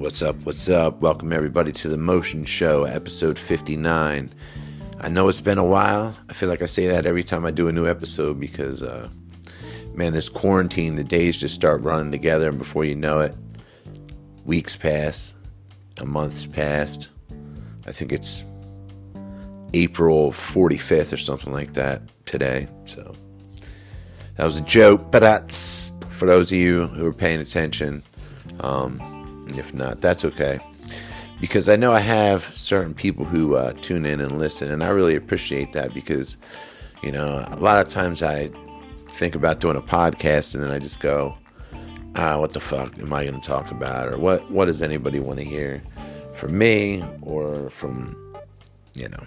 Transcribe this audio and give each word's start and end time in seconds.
What's 0.00 0.22
up? 0.22 0.34
What's 0.46 0.66
up? 0.70 1.02
Welcome 1.02 1.30
everybody 1.30 1.72
to 1.72 1.90
the 1.90 1.98
Motion 1.98 2.46
Show, 2.46 2.84
episode 2.84 3.38
59. 3.38 4.32
I 4.98 5.08
know 5.10 5.28
it's 5.28 5.42
been 5.42 5.58
a 5.58 5.64
while. 5.64 6.16
I 6.30 6.32
feel 6.32 6.48
like 6.48 6.62
I 6.62 6.66
say 6.66 6.86
that 6.86 7.04
every 7.04 7.22
time 7.22 7.44
I 7.44 7.50
do 7.50 7.68
a 7.68 7.72
new 7.72 7.86
episode 7.86 8.40
because, 8.40 8.82
uh, 8.82 9.10
man, 9.92 10.14
this 10.14 10.30
quarantine, 10.30 10.96
the 10.96 11.04
days 11.04 11.36
just 11.36 11.54
start 11.54 11.82
running 11.82 12.10
together, 12.10 12.48
and 12.48 12.56
before 12.56 12.86
you 12.86 12.96
know 12.96 13.18
it, 13.18 13.34
weeks 14.46 14.74
pass, 14.74 15.34
a 15.98 16.06
month's 16.06 16.46
passed. 16.46 17.10
I 17.86 17.92
think 17.92 18.10
it's 18.10 18.42
April 19.74 20.32
45th 20.32 21.12
or 21.12 21.18
something 21.18 21.52
like 21.52 21.74
that 21.74 22.00
today. 22.24 22.68
So 22.86 23.14
that 24.36 24.46
was 24.46 24.58
a 24.58 24.64
joke, 24.64 25.10
but 25.10 25.18
that's 25.18 25.92
for 26.08 26.24
those 26.24 26.50
of 26.50 26.56
you 26.56 26.86
who 26.86 27.04
are 27.04 27.12
paying 27.12 27.42
attention. 27.42 28.02
Um, 28.60 29.19
if 29.58 29.74
not, 29.74 30.00
that's 30.00 30.24
okay. 30.24 30.60
Because 31.40 31.68
I 31.68 31.76
know 31.76 31.92
I 31.92 32.00
have 32.00 32.42
certain 32.44 32.92
people 32.92 33.24
who 33.24 33.56
uh, 33.56 33.72
tune 33.80 34.04
in 34.04 34.20
and 34.20 34.38
listen, 34.38 34.70
and 34.70 34.84
I 34.84 34.88
really 34.88 35.16
appreciate 35.16 35.72
that 35.72 35.94
because, 35.94 36.36
you 37.02 37.10
know, 37.10 37.46
a 37.50 37.56
lot 37.56 37.78
of 37.78 37.88
times 37.88 38.22
I 38.22 38.50
think 39.12 39.34
about 39.34 39.60
doing 39.60 39.76
a 39.76 39.82
podcast 39.82 40.54
and 40.54 40.62
then 40.62 40.70
I 40.70 40.78
just 40.78 41.00
go, 41.00 41.36
ah, 42.16 42.38
what 42.38 42.52
the 42.52 42.60
fuck 42.60 42.98
am 42.98 43.12
I 43.12 43.24
going 43.24 43.40
to 43.40 43.46
talk 43.46 43.70
about? 43.70 44.08
Or 44.08 44.18
what, 44.18 44.50
what 44.50 44.66
does 44.66 44.82
anybody 44.82 45.18
want 45.18 45.38
to 45.38 45.44
hear 45.44 45.82
from 46.34 46.58
me 46.58 47.04
or 47.22 47.70
from, 47.70 48.16
you 48.94 49.08
know, 49.08 49.24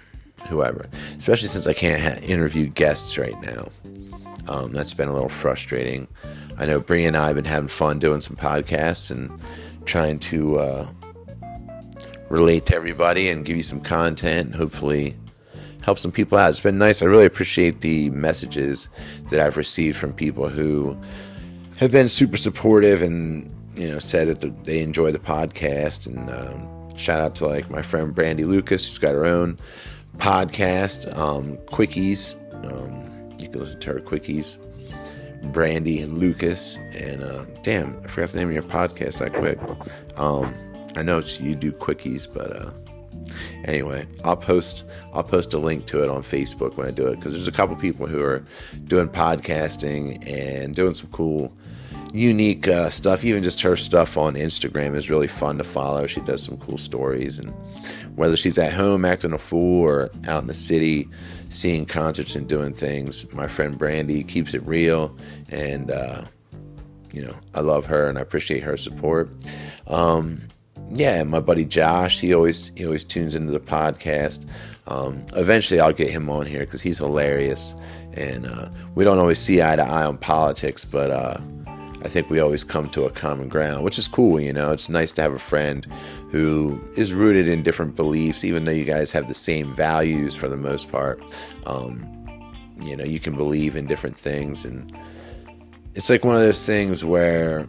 whoever? 0.47 0.87
Especially 1.17 1.47
since 1.47 1.65
I 1.67 1.73
can't 1.73 2.01
ha- 2.01 2.25
interview 2.25 2.67
guests 2.67 3.17
right 3.17 3.39
now. 3.41 3.69
Um, 4.47 4.71
that's 4.73 4.93
been 4.93 5.07
a 5.07 5.13
little 5.13 5.29
frustrating. 5.29 6.07
I 6.57 6.65
know 6.65 6.79
Bree 6.79 7.05
and 7.05 7.15
I 7.15 7.27
have 7.27 7.35
been 7.35 7.45
having 7.45 7.69
fun 7.69 7.99
doing 7.99 8.21
some 8.21 8.35
podcasts 8.35 9.09
and 9.09 9.31
trying 9.85 10.19
to 10.19 10.59
uh, 10.59 10.87
relate 12.29 12.65
to 12.67 12.75
everybody 12.75 13.29
and 13.29 13.45
give 13.45 13.57
you 13.57 13.63
some 13.63 13.81
content 13.81 14.55
hopefully 14.55 15.15
help 15.83 15.99
some 15.99 16.11
people 16.11 16.37
out. 16.37 16.49
It's 16.49 16.61
been 16.61 16.77
nice. 16.77 17.01
I 17.01 17.05
really 17.05 17.25
appreciate 17.25 17.81
the 17.81 18.09
messages 18.11 18.89
that 19.29 19.39
I've 19.39 19.57
received 19.57 19.97
from 19.97 20.13
people 20.13 20.49
who 20.49 20.97
have 21.77 21.91
been 21.91 22.07
super 22.07 22.37
supportive 22.37 23.01
and 23.01 23.49
you 23.75 23.89
know 23.89 23.99
said 23.99 24.27
that 24.27 24.63
they 24.63 24.81
enjoy 24.81 25.11
the 25.11 25.19
podcast 25.19 26.07
and 26.07 26.29
um, 26.29 26.95
shout 26.95 27.19
out 27.19 27.35
to 27.35 27.47
like 27.47 27.69
my 27.69 27.81
friend 27.81 28.13
Brandy 28.15 28.43
Lucas 28.43 28.85
who's 28.85 28.97
got 28.97 29.13
her 29.13 29.25
own 29.25 29.59
podcast 30.17 31.15
um, 31.17 31.57
quickies 31.65 32.35
um, 32.65 33.35
you 33.39 33.49
can 33.49 33.59
listen 33.59 33.79
to 33.81 33.93
her 33.93 33.99
quickies 33.99 34.57
Brandy 35.51 36.01
and 36.01 36.17
Lucas. 36.17 36.77
And 36.93 37.23
uh, 37.23 37.45
damn, 37.61 37.99
I 38.03 38.07
forgot 38.07 38.29
the 38.29 38.37
name 38.37 38.49
of 38.49 38.53
your 38.53 38.63
podcast 38.63 39.19
that 39.19 39.33
quick. 39.33 39.59
Um, 40.17 40.53
I 40.95 41.01
know 41.01 41.19
you 41.39 41.55
do 41.55 41.71
quickies, 41.71 42.27
but 42.31 42.55
uh, 42.55 42.71
anyway, 43.65 44.07
I'll 44.23 44.37
post 44.37 44.83
I'll 45.13 45.23
post 45.23 45.53
a 45.53 45.57
link 45.57 45.85
to 45.87 46.03
it 46.03 46.09
on 46.09 46.21
Facebook 46.21 46.77
when 46.77 46.87
I 46.87 46.91
do 46.91 47.07
it 47.07 47.15
because 47.15 47.33
there's 47.33 47.47
a 47.47 47.51
couple 47.51 47.75
people 47.75 48.07
who 48.07 48.21
are 48.21 48.43
doing 48.85 49.07
podcasting 49.07 50.27
and 50.27 50.75
doing 50.75 50.93
some 50.93 51.09
cool, 51.11 51.51
unique 52.13 52.67
uh, 52.67 52.89
stuff. 52.89 53.25
Even 53.25 53.43
just 53.43 53.59
her 53.61 53.75
stuff 53.75 54.17
on 54.17 54.35
Instagram 54.35 54.95
is 54.95 55.09
really 55.09 55.27
fun 55.27 55.57
to 55.57 55.63
follow. 55.63 56.07
She 56.07 56.21
does 56.21 56.43
some 56.43 56.57
cool 56.57 56.77
stories, 56.77 57.39
and 57.39 57.53
whether 58.15 58.37
she's 58.37 58.57
at 58.57 58.71
home 58.71 59.03
acting 59.03 59.33
a 59.33 59.37
fool 59.37 59.81
or 59.81 60.11
out 60.27 60.41
in 60.41 60.47
the 60.47 60.53
city 60.53 61.09
seeing 61.49 61.85
concerts 61.85 62.35
and 62.35 62.47
doing 62.47 62.73
things. 62.73 63.31
My 63.33 63.47
friend 63.47 63.77
Brandy 63.77 64.23
keeps 64.23 64.53
it 64.53 64.65
real, 64.65 65.15
and 65.49 65.91
uh, 65.91 66.23
you 67.11 67.23
know 67.23 67.35
I 67.53 67.61
love 67.61 67.85
her 67.87 68.07
and 68.07 68.17
I 68.17 68.21
appreciate 68.21 68.63
her 68.63 68.77
support. 68.77 69.29
Um, 69.87 70.41
yeah, 70.91 71.23
my 71.23 71.39
buddy 71.39 71.65
Josh, 71.65 72.19
he 72.19 72.33
always 72.33 72.71
he 72.75 72.85
always 72.85 73.03
tunes 73.03 73.35
into 73.35 73.51
the 73.51 73.59
podcast. 73.59 74.47
Um, 74.85 75.25
eventually, 75.35 75.79
I'll 75.79 75.93
get 75.93 76.09
him 76.09 76.29
on 76.29 76.45
here 76.45 76.61
because 76.61 76.81
he's 76.81 76.99
hilarious, 76.99 77.73
and 78.13 78.45
uh, 78.45 78.69
we 78.93 79.03
don't 79.03 79.17
always 79.17 79.39
see 79.39 79.61
eye 79.61 79.75
to 79.75 79.83
eye 79.83 80.03
on 80.03 80.17
politics, 80.17 80.85
but 80.85 81.09
uh, 81.09 81.37
I 82.03 82.09
think 82.09 82.29
we 82.29 82.39
always 82.39 82.63
come 82.65 82.89
to 82.89 83.05
a 83.05 83.09
common 83.09 83.47
ground, 83.47 83.83
which 83.83 83.97
is 83.97 84.07
cool. 84.07 84.39
You 84.39 84.51
know, 84.51 84.71
it's 84.71 84.89
nice 84.89 85.13
to 85.13 85.21
have 85.21 85.33
a 85.33 85.39
friend 85.39 85.87
who 86.31 86.83
is 86.97 87.13
rooted 87.13 87.47
in 87.47 87.63
different 87.63 87.95
beliefs, 87.95 88.43
even 88.43 88.65
though 88.65 88.71
you 88.71 88.83
guys 88.83 89.11
have 89.13 89.29
the 89.29 89.33
same 89.33 89.73
values 89.73 90.35
for 90.35 90.49
the 90.49 90.57
most 90.57 90.91
part. 90.91 91.23
Um, 91.65 92.05
you 92.83 92.97
know, 92.97 93.05
you 93.05 93.19
can 93.19 93.35
believe 93.35 93.77
in 93.77 93.87
different 93.87 94.17
things, 94.17 94.65
and 94.65 94.93
it's 95.95 96.09
like 96.09 96.25
one 96.25 96.35
of 96.35 96.41
those 96.41 96.65
things 96.65 97.05
where 97.05 97.67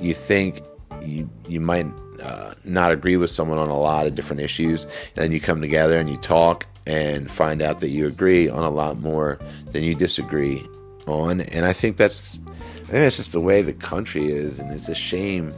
you 0.00 0.14
think 0.14 0.62
you 1.02 1.28
you 1.48 1.60
might 1.60 1.86
uh, 2.22 2.54
not 2.64 2.92
agree 2.92 3.16
with 3.16 3.30
someone 3.30 3.58
on 3.58 3.68
a 3.68 3.78
lot 3.78 4.06
of 4.06 4.14
different 4.14 4.40
issues, 4.40 4.84
and 4.84 5.16
then 5.16 5.32
you 5.32 5.40
come 5.40 5.60
together 5.60 5.98
and 5.98 6.08
you 6.08 6.16
talk 6.18 6.66
and 6.86 7.28
find 7.28 7.60
out 7.60 7.80
that 7.80 7.88
you 7.88 8.06
agree 8.06 8.48
on 8.48 8.62
a 8.62 8.70
lot 8.70 9.00
more 9.00 9.40
than 9.72 9.82
you 9.82 9.96
disagree 9.96 10.64
on. 11.06 11.40
And 11.40 11.66
I 11.66 11.72
think 11.72 11.96
that's 11.96 12.38
I 12.86 12.90
think 12.90 13.02
that's 13.02 13.16
just 13.16 13.32
the 13.32 13.40
way 13.40 13.62
the 13.62 13.72
country 13.72 14.26
is, 14.26 14.60
and 14.60 14.72
it's 14.72 14.88
a 14.88 14.94
shame. 14.94 15.52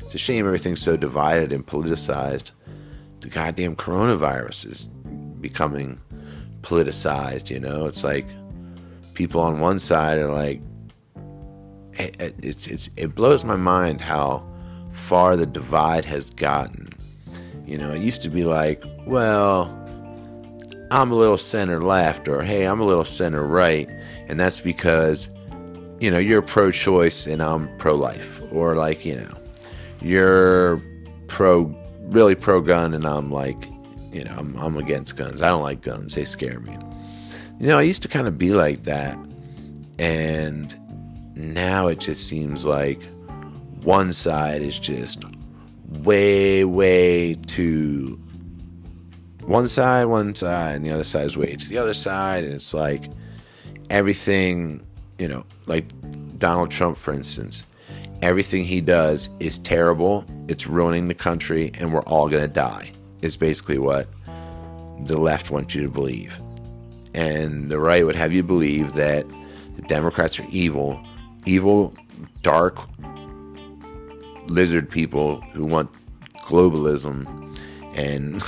It's 0.00 0.16
a 0.16 0.18
shame 0.18 0.46
everything's 0.46 0.80
so 0.82 0.96
divided 0.96 1.52
and 1.52 1.64
politicized. 1.64 2.50
The 3.20 3.28
goddamn 3.28 3.76
coronavirus 3.76 4.68
is 4.68 4.84
becoming 5.40 6.00
politicized, 6.62 7.50
you 7.50 7.60
know? 7.60 7.86
It's 7.86 8.02
like 8.02 8.26
people 9.14 9.40
on 9.40 9.60
one 9.60 9.78
side 9.78 10.18
are 10.18 10.32
like, 10.32 10.60
eh, 11.98 12.10
eh, 12.18 12.30
it's, 12.42 12.66
it's, 12.66 12.90
it 12.96 13.14
blows 13.14 13.44
my 13.44 13.54
mind 13.54 14.00
how 14.00 14.44
far 14.92 15.36
the 15.36 15.46
divide 15.46 16.04
has 16.04 16.30
gotten. 16.30 16.88
You 17.64 17.78
know, 17.78 17.92
it 17.92 18.00
used 18.00 18.22
to 18.22 18.28
be 18.28 18.42
like, 18.42 18.82
well, 19.06 19.78
I'm 20.90 21.12
a 21.12 21.14
little 21.14 21.36
center 21.36 21.80
left, 21.80 22.26
or 22.26 22.42
hey, 22.42 22.64
I'm 22.64 22.80
a 22.80 22.84
little 22.84 23.04
center 23.04 23.44
right, 23.44 23.88
and 24.26 24.40
that's 24.40 24.60
because 24.60 25.28
you 26.02 26.10
know, 26.10 26.18
you're 26.18 26.42
pro 26.42 26.72
choice 26.72 27.28
and 27.28 27.40
I'm 27.40 27.68
pro 27.78 27.94
life. 27.94 28.42
Or 28.50 28.74
like, 28.74 29.04
you 29.04 29.14
know, 29.14 29.38
you're 30.00 30.82
pro, 31.28 31.72
really 32.00 32.34
pro 32.34 32.60
gun 32.60 32.92
and 32.92 33.04
I'm 33.04 33.30
like, 33.30 33.68
you 34.10 34.24
know, 34.24 34.34
I'm, 34.36 34.56
I'm 34.56 34.76
against 34.76 35.16
guns. 35.16 35.42
I 35.42 35.48
don't 35.48 35.62
like 35.62 35.80
guns. 35.80 36.16
They 36.16 36.24
scare 36.24 36.58
me. 36.58 36.76
You 37.60 37.68
know, 37.68 37.78
I 37.78 37.82
used 37.82 38.02
to 38.02 38.08
kind 38.08 38.26
of 38.26 38.36
be 38.36 38.50
like 38.50 38.82
that. 38.82 39.16
And 40.00 40.76
now 41.36 41.86
it 41.86 42.00
just 42.00 42.26
seems 42.26 42.64
like 42.64 43.00
one 43.82 44.12
side 44.12 44.60
is 44.60 44.80
just 44.80 45.22
way, 45.86 46.64
way 46.64 47.34
too 47.46 48.18
one 49.44 49.66
side, 49.68 50.04
one 50.06 50.34
side, 50.34 50.76
and 50.76 50.84
the 50.84 50.90
other 50.90 51.04
side 51.04 51.26
is 51.26 51.36
way 51.36 51.54
to 51.54 51.68
the 51.68 51.78
other 51.78 51.94
side. 51.94 52.44
And 52.44 52.54
it's 52.54 52.72
like 52.72 53.04
everything 53.90 54.86
you 55.22 55.28
know, 55.28 55.44
like 55.66 55.86
Donald 56.38 56.72
Trump, 56.72 56.96
for 56.96 57.14
instance, 57.14 57.64
everything 58.22 58.64
he 58.64 58.80
does 58.80 59.28
is 59.38 59.56
terrible. 59.56 60.24
It's 60.48 60.66
ruining 60.66 61.06
the 61.06 61.14
country, 61.14 61.70
and 61.78 61.94
we're 61.94 62.02
all 62.02 62.28
going 62.28 62.42
to 62.42 62.52
die, 62.52 62.90
is 63.20 63.36
basically 63.36 63.78
what 63.78 64.08
the 65.04 65.20
left 65.20 65.52
wants 65.52 65.76
you 65.76 65.82
to 65.82 65.88
believe. 65.88 66.40
And 67.14 67.70
the 67.70 67.78
right 67.78 68.04
would 68.04 68.16
have 68.16 68.32
you 68.32 68.42
believe 68.42 68.94
that 68.94 69.24
the 69.76 69.82
Democrats 69.82 70.40
are 70.40 70.46
evil, 70.50 71.00
evil, 71.46 71.94
dark 72.42 72.80
lizard 74.48 74.90
people 74.90 75.40
who 75.52 75.64
want 75.64 75.88
globalism 76.38 77.28
and 77.94 78.42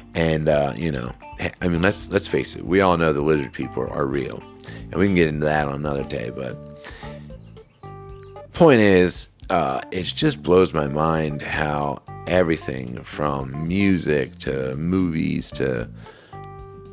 and 0.14 0.48
uh, 0.48 0.72
you 0.74 0.90
know 0.90 1.12
I 1.60 1.68
mean 1.68 1.82
let's 1.82 2.10
let's 2.10 2.26
face 2.26 2.56
it 2.56 2.64
we 2.64 2.80
all 2.80 2.96
know 2.96 3.12
the 3.12 3.20
lizard 3.20 3.52
people 3.52 3.82
are, 3.82 3.90
are 3.90 4.06
real 4.06 4.42
and 4.66 4.94
we 4.94 5.06
can 5.06 5.14
get 5.14 5.28
into 5.28 5.46
that 5.46 5.66
on 5.66 5.74
another 5.74 6.04
day. 6.04 6.30
But 6.34 6.56
point 8.52 8.80
is, 8.80 9.28
uh, 9.50 9.80
it 9.90 10.04
just 10.04 10.42
blows 10.42 10.72
my 10.72 10.88
mind 10.88 11.42
how 11.42 12.02
everything 12.26 13.02
from 13.02 13.68
music 13.68 14.38
to 14.38 14.74
movies 14.76 15.50
to 15.52 15.88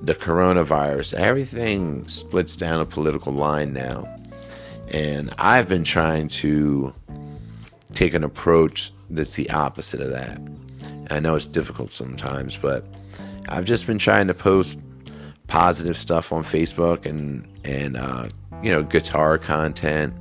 the 0.01 0.15
coronavirus, 0.15 1.13
everything 1.13 2.07
splits 2.07 2.55
down 2.55 2.81
a 2.81 2.85
political 2.85 3.31
line 3.31 3.71
now. 3.71 4.07
And 4.91 5.33
I've 5.37 5.69
been 5.69 5.83
trying 5.83 6.27
to 6.29 6.93
take 7.93 8.13
an 8.13 8.23
approach 8.23 8.91
that's 9.09 9.35
the 9.35 9.49
opposite 9.51 10.01
of 10.01 10.09
that. 10.09 10.41
I 11.09 11.19
know 11.19 11.35
it's 11.35 11.45
difficult 11.45 11.91
sometimes, 11.91 12.57
but 12.57 12.83
I've 13.47 13.65
just 13.65 13.85
been 13.85 13.97
trying 13.97 14.27
to 14.27 14.33
post 14.33 14.79
positive 15.51 15.97
stuff 15.97 16.31
on 16.31 16.43
Facebook 16.43 17.05
and 17.05 17.45
and 17.65 17.97
uh, 17.97 18.29
you 18.63 18.71
know 18.71 18.83
guitar 18.83 19.37
content, 19.37 20.13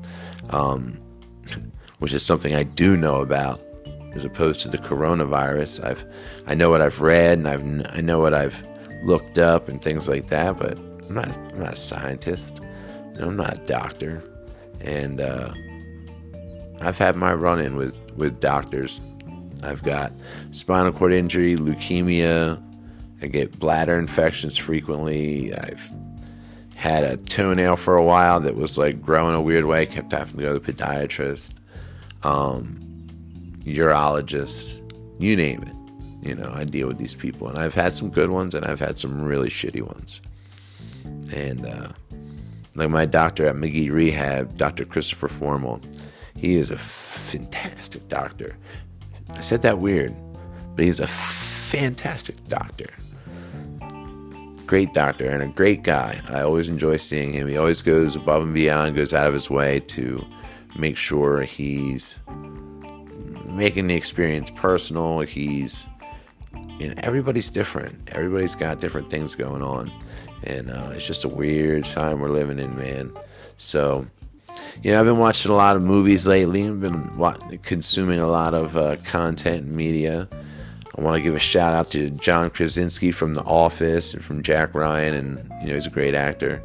um, 0.51 0.99
which 2.01 2.13
is 2.13 2.27
something 2.27 2.53
I 2.53 2.65
do 2.65 2.97
know 2.97 3.21
about, 3.21 3.61
as 4.13 4.25
opposed 4.25 4.61
to 4.63 4.69
the 4.69 4.77
coronavirus. 4.79 5.85
I've 5.85 6.05
I 6.49 6.55
know 6.55 6.69
what 6.69 6.81
I've 6.81 7.01
read 7.01 7.39
and 7.39 7.49
I've 7.49 7.97
I 7.97 8.01
know 8.01 8.19
what 8.19 8.35
I've 8.35 8.67
looked 9.05 9.39
up 9.39 9.69
and 9.69 9.81
things 9.81 10.09
like 10.09 10.27
that, 10.27 10.59
but 10.59 10.77
I'm 10.77 11.15
not 11.15 11.29
I'm 11.29 11.61
not 11.61 11.75
a 11.75 11.77
scientist. 11.77 12.61
I'm 13.21 13.37
not 13.37 13.57
a 13.57 13.63
doctor, 13.67 14.25
and 14.81 15.21
uh, 15.21 15.53
I've 16.81 16.99
had 16.99 17.15
my 17.15 17.33
run 17.35 17.61
in 17.61 17.77
with 17.77 17.95
with 18.17 18.41
doctors. 18.41 19.01
I've 19.63 19.85
got 19.85 20.11
spinal 20.51 20.93
cord 20.93 21.13
injury, 21.13 21.55
leukemia. 21.55 22.61
I 23.23 23.27
get 23.27 23.59
bladder 23.59 23.99
infections 23.99 24.57
frequently. 24.57 25.55
I've 25.55 25.93
had 26.75 27.05
a 27.05 27.17
toenail 27.19 27.77
for 27.77 27.97
a 27.97 28.05
while 28.05 28.41
that 28.41 28.57
was 28.57 28.79
like 28.79 29.03
growing 29.03 29.35
a 29.35 29.43
weird 29.43 29.67
way. 29.67 29.85
Kept 29.87 30.13
having 30.13 30.37
to 30.37 30.43
go 30.43 30.59
to 30.59 30.59
the 30.59 30.73
podiatrist, 30.73 31.53
um, 32.23 32.81
urologist, 33.65 34.81
you 35.19 35.37
name 35.37 35.63
it. 35.63 36.27
You 36.27 36.35
know, 36.35 36.51
I 36.55 36.65
deal 36.65 36.89
with 36.89 36.99
these 36.99 37.15
people, 37.15 37.49
and 37.49 37.59
I've 37.59 37.75
had 37.75 37.93
some 37.93 38.11
good 38.11 38.31
ones, 38.31 38.55
and 38.55 38.65
I've 38.67 38.81
had 38.81 38.99
some 38.99 39.23
really 39.23 39.49
shitty 39.49 39.83
ones. 39.83 40.21
And 41.33 41.67
uh, 41.67 41.89
like 42.75 42.91
my 42.91 43.07
doctor 43.07 43.47
at 43.47 43.57
Magee 43.57 43.91
Rehab, 43.91 44.57
Dr. 44.57 44.85
Christopher 44.85 45.29
Formal, 45.29 45.81
he 46.37 46.55
is 46.55 46.71
a 46.71 46.79
fantastic 46.79 48.09
doctor. 48.09 48.57
I 49.31 49.41
said 49.41 49.63
that 49.63 49.79
weird, 49.79 50.15
but 50.77 50.85
he's 50.85 51.01
a 51.01 51.07
fantastic 51.07 52.47
doctor. 52.49 52.91
Great 54.71 54.95
doctor 54.95 55.29
and 55.29 55.43
a 55.43 55.49
great 55.49 55.83
guy. 55.83 56.21
I 56.29 56.43
always 56.43 56.69
enjoy 56.69 56.97
seeing 56.99 57.33
him. 57.33 57.49
He 57.49 57.57
always 57.57 57.83
goes 57.83 58.15
above 58.15 58.45
and 58.45 58.55
beyond, 58.55 58.95
goes 58.95 59.13
out 59.13 59.27
of 59.27 59.35
his 59.35 59.51
way 59.51 59.81
to 59.81 60.25
make 60.77 60.97
sure 60.97 61.43
he's 61.43 62.21
making 63.47 63.89
the 63.89 63.97
experience 63.97 64.49
personal. 64.49 65.23
He's 65.23 65.89
and 66.53 66.97
everybody's 67.01 67.51
different. 67.51 68.11
Everybody's 68.13 68.55
got 68.55 68.81
different 68.81 69.09
things 69.09 69.35
going 69.35 69.61
on, 69.61 69.91
and 70.45 70.71
uh, 70.71 70.93
it's 70.95 71.05
just 71.05 71.25
a 71.25 71.29
weird 71.29 71.85
time 71.85 72.21
we're 72.21 72.29
living 72.29 72.61
in, 72.61 72.77
man. 72.77 73.13
So, 73.57 74.07
you 74.85 74.93
know, 74.93 75.01
I've 75.01 75.05
been 75.05 75.19
watching 75.19 75.51
a 75.51 75.57
lot 75.57 75.75
of 75.75 75.83
movies 75.83 76.29
lately. 76.29 76.69
I've 76.69 76.81
been 76.81 77.59
consuming 77.65 78.21
a 78.21 78.29
lot 78.29 78.55
of 78.55 78.77
uh, 78.77 78.99
content 79.03 79.65
and 79.65 79.73
media. 79.73 80.29
I 80.97 81.03
want 81.03 81.17
to 81.17 81.23
give 81.23 81.35
a 81.35 81.39
shout 81.39 81.73
out 81.73 81.91
to 81.93 82.11
John 82.11 82.51
Krasinski 82.51 83.13
from 83.13 83.35
The 83.35 83.45
Office 83.45 84.15
and 84.15 84.25
from 84.25 84.43
Jack 84.43 84.75
Ryan, 84.75 85.15
and 85.15 85.51
you 85.63 85.69
know 85.69 85.75
he's 85.75 85.87
a 85.87 85.91
great 85.91 86.15
actor, 86.15 86.63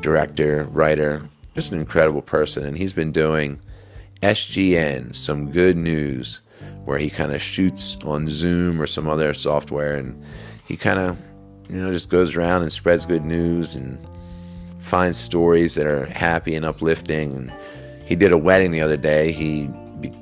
director, 0.00 0.64
writer, 0.64 1.28
just 1.54 1.72
an 1.72 1.78
incredible 1.78 2.22
person, 2.22 2.66
and 2.66 2.76
he's 2.76 2.92
been 2.92 3.12
doing 3.12 3.60
SGN, 4.22 5.14
some 5.14 5.50
good 5.50 5.76
news 5.76 6.40
where 6.84 6.98
he 6.98 7.08
kind 7.08 7.32
of 7.32 7.40
shoots 7.40 7.96
on 8.04 8.26
Zoom 8.28 8.80
or 8.80 8.86
some 8.86 9.08
other 9.08 9.32
software, 9.32 9.94
and 9.94 10.22
he 10.66 10.76
kind 10.76 10.98
of, 10.98 11.18
you 11.68 11.80
know, 11.80 11.90
just 11.90 12.10
goes 12.10 12.36
around 12.36 12.62
and 12.62 12.72
spreads 12.72 13.06
good 13.06 13.24
news 13.24 13.74
and 13.74 13.98
finds 14.78 15.18
stories 15.18 15.74
that 15.74 15.86
are 15.86 16.06
happy 16.06 16.54
and 16.54 16.64
uplifting. 16.64 17.32
And 17.32 17.52
he 18.04 18.14
did 18.14 18.32
a 18.32 18.38
wedding 18.38 18.70
the 18.70 18.82
other 18.82 18.98
day. 18.98 19.32
He 19.32 19.70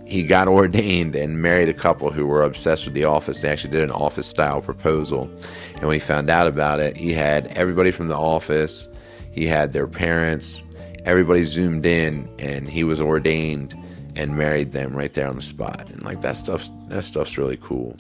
he 0.06 0.22
got 0.22 0.48
ordained 0.58 1.16
and 1.16 1.40
married 1.40 1.69
a 1.69 1.74
couple 1.74 2.10
who 2.10 2.26
were 2.26 2.42
obsessed 2.42 2.84
with 2.84 2.94
The 2.94 3.04
Office. 3.04 3.40
They 3.40 3.48
actually 3.48 3.72
did 3.72 3.82
an 3.82 3.90
Office 3.90 4.26
style 4.26 4.60
proposal, 4.60 5.30
and 5.74 5.82
when 5.82 5.94
he 5.94 6.00
found 6.00 6.30
out 6.30 6.46
about 6.46 6.80
it, 6.80 6.96
he 6.96 7.12
had 7.12 7.46
everybody 7.48 7.90
from 7.90 8.08
The 8.08 8.19
Office, 8.19 8.88
he 9.32 9.46
had 9.46 9.72
their 9.72 9.86
parents, 9.86 10.62
everybody 11.04 11.42
zoomed 11.42 11.86
in, 11.86 12.28
and 12.38 12.69
he 12.69 12.84
was 12.84 13.00
ordained 13.00 13.74
and 14.16 14.36
married 14.36 14.72
them 14.72 14.94
right 14.94 15.12
there 15.14 15.28
on 15.28 15.36
the 15.36 15.42
spot. 15.42 15.88
And 15.90 16.02
like 16.02 16.20
that 16.20 16.36
stuff's 16.36 16.70
that 16.88 17.02
stuff's 17.02 17.38
really 17.38 17.56
cool. 17.56 17.96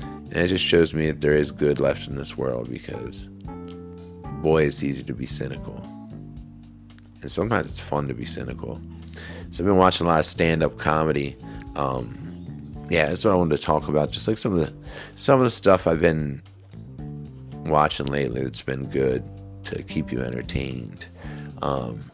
And 0.00 0.36
it 0.36 0.46
just 0.46 0.64
shows 0.64 0.94
me 0.94 1.08
that 1.08 1.20
there 1.20 1.34
is 1.34 1.50
good 1.50 1.80
left 1.80 2.08
in 2.08 2.16
this 2.16 2.36
world 2.36 2.70
because 2.70 3.26
boy, 4.42 4.62
it's 4.62 4.82
easy 4.82 5.02
to 5.02 5.12
be 5.12 5.26
cynical. 5.26 5.76
And 7.22 7.30
sometimes 7.30 7.68
it's 7.68 7.80
fun 7.80 8.08
to 8.08 8.14
be 8.14 8.24
cynical. 8.24 8.80
So 9.50 9.62
I've 9.62 9.68
been 9.68 9.76
watching 9.76 10.06
a 10.06 10.10
lot 10.10 10.20
of 10.20 10.26
stand-up 10.26 10.78
comedy. 10.78 11.36
Um, 11.76 12.16
yeah, 12.90 13.06
that's 13.06 13.24
what 13.24 13.32
I 13.32 13.34
wanted 13.36 13.56
to 13.56 13.62
talk 13.62 13.88
about. 13.88 14.10
Just 14.10 14.26
like 14.28 14.38
some 14.38 14.54
of 14.54 14.60
the 14.60 14.72
some 15.16 15.38
of 15.38 15.44
the 15.44 15.50
stuff 15.50 15.86
I've 15.86 16.00
been 16.00 16.42
watching 17.64 18.06
lately 18.06 18.42
that's 18.42 18.62
been 18.62 18.86
good 18.86 19.22
to 19.64 19.82
keep 19.82 20.12
you 20.12 20.20
entertained. 20.20 21.08
Um, 21.62 22.10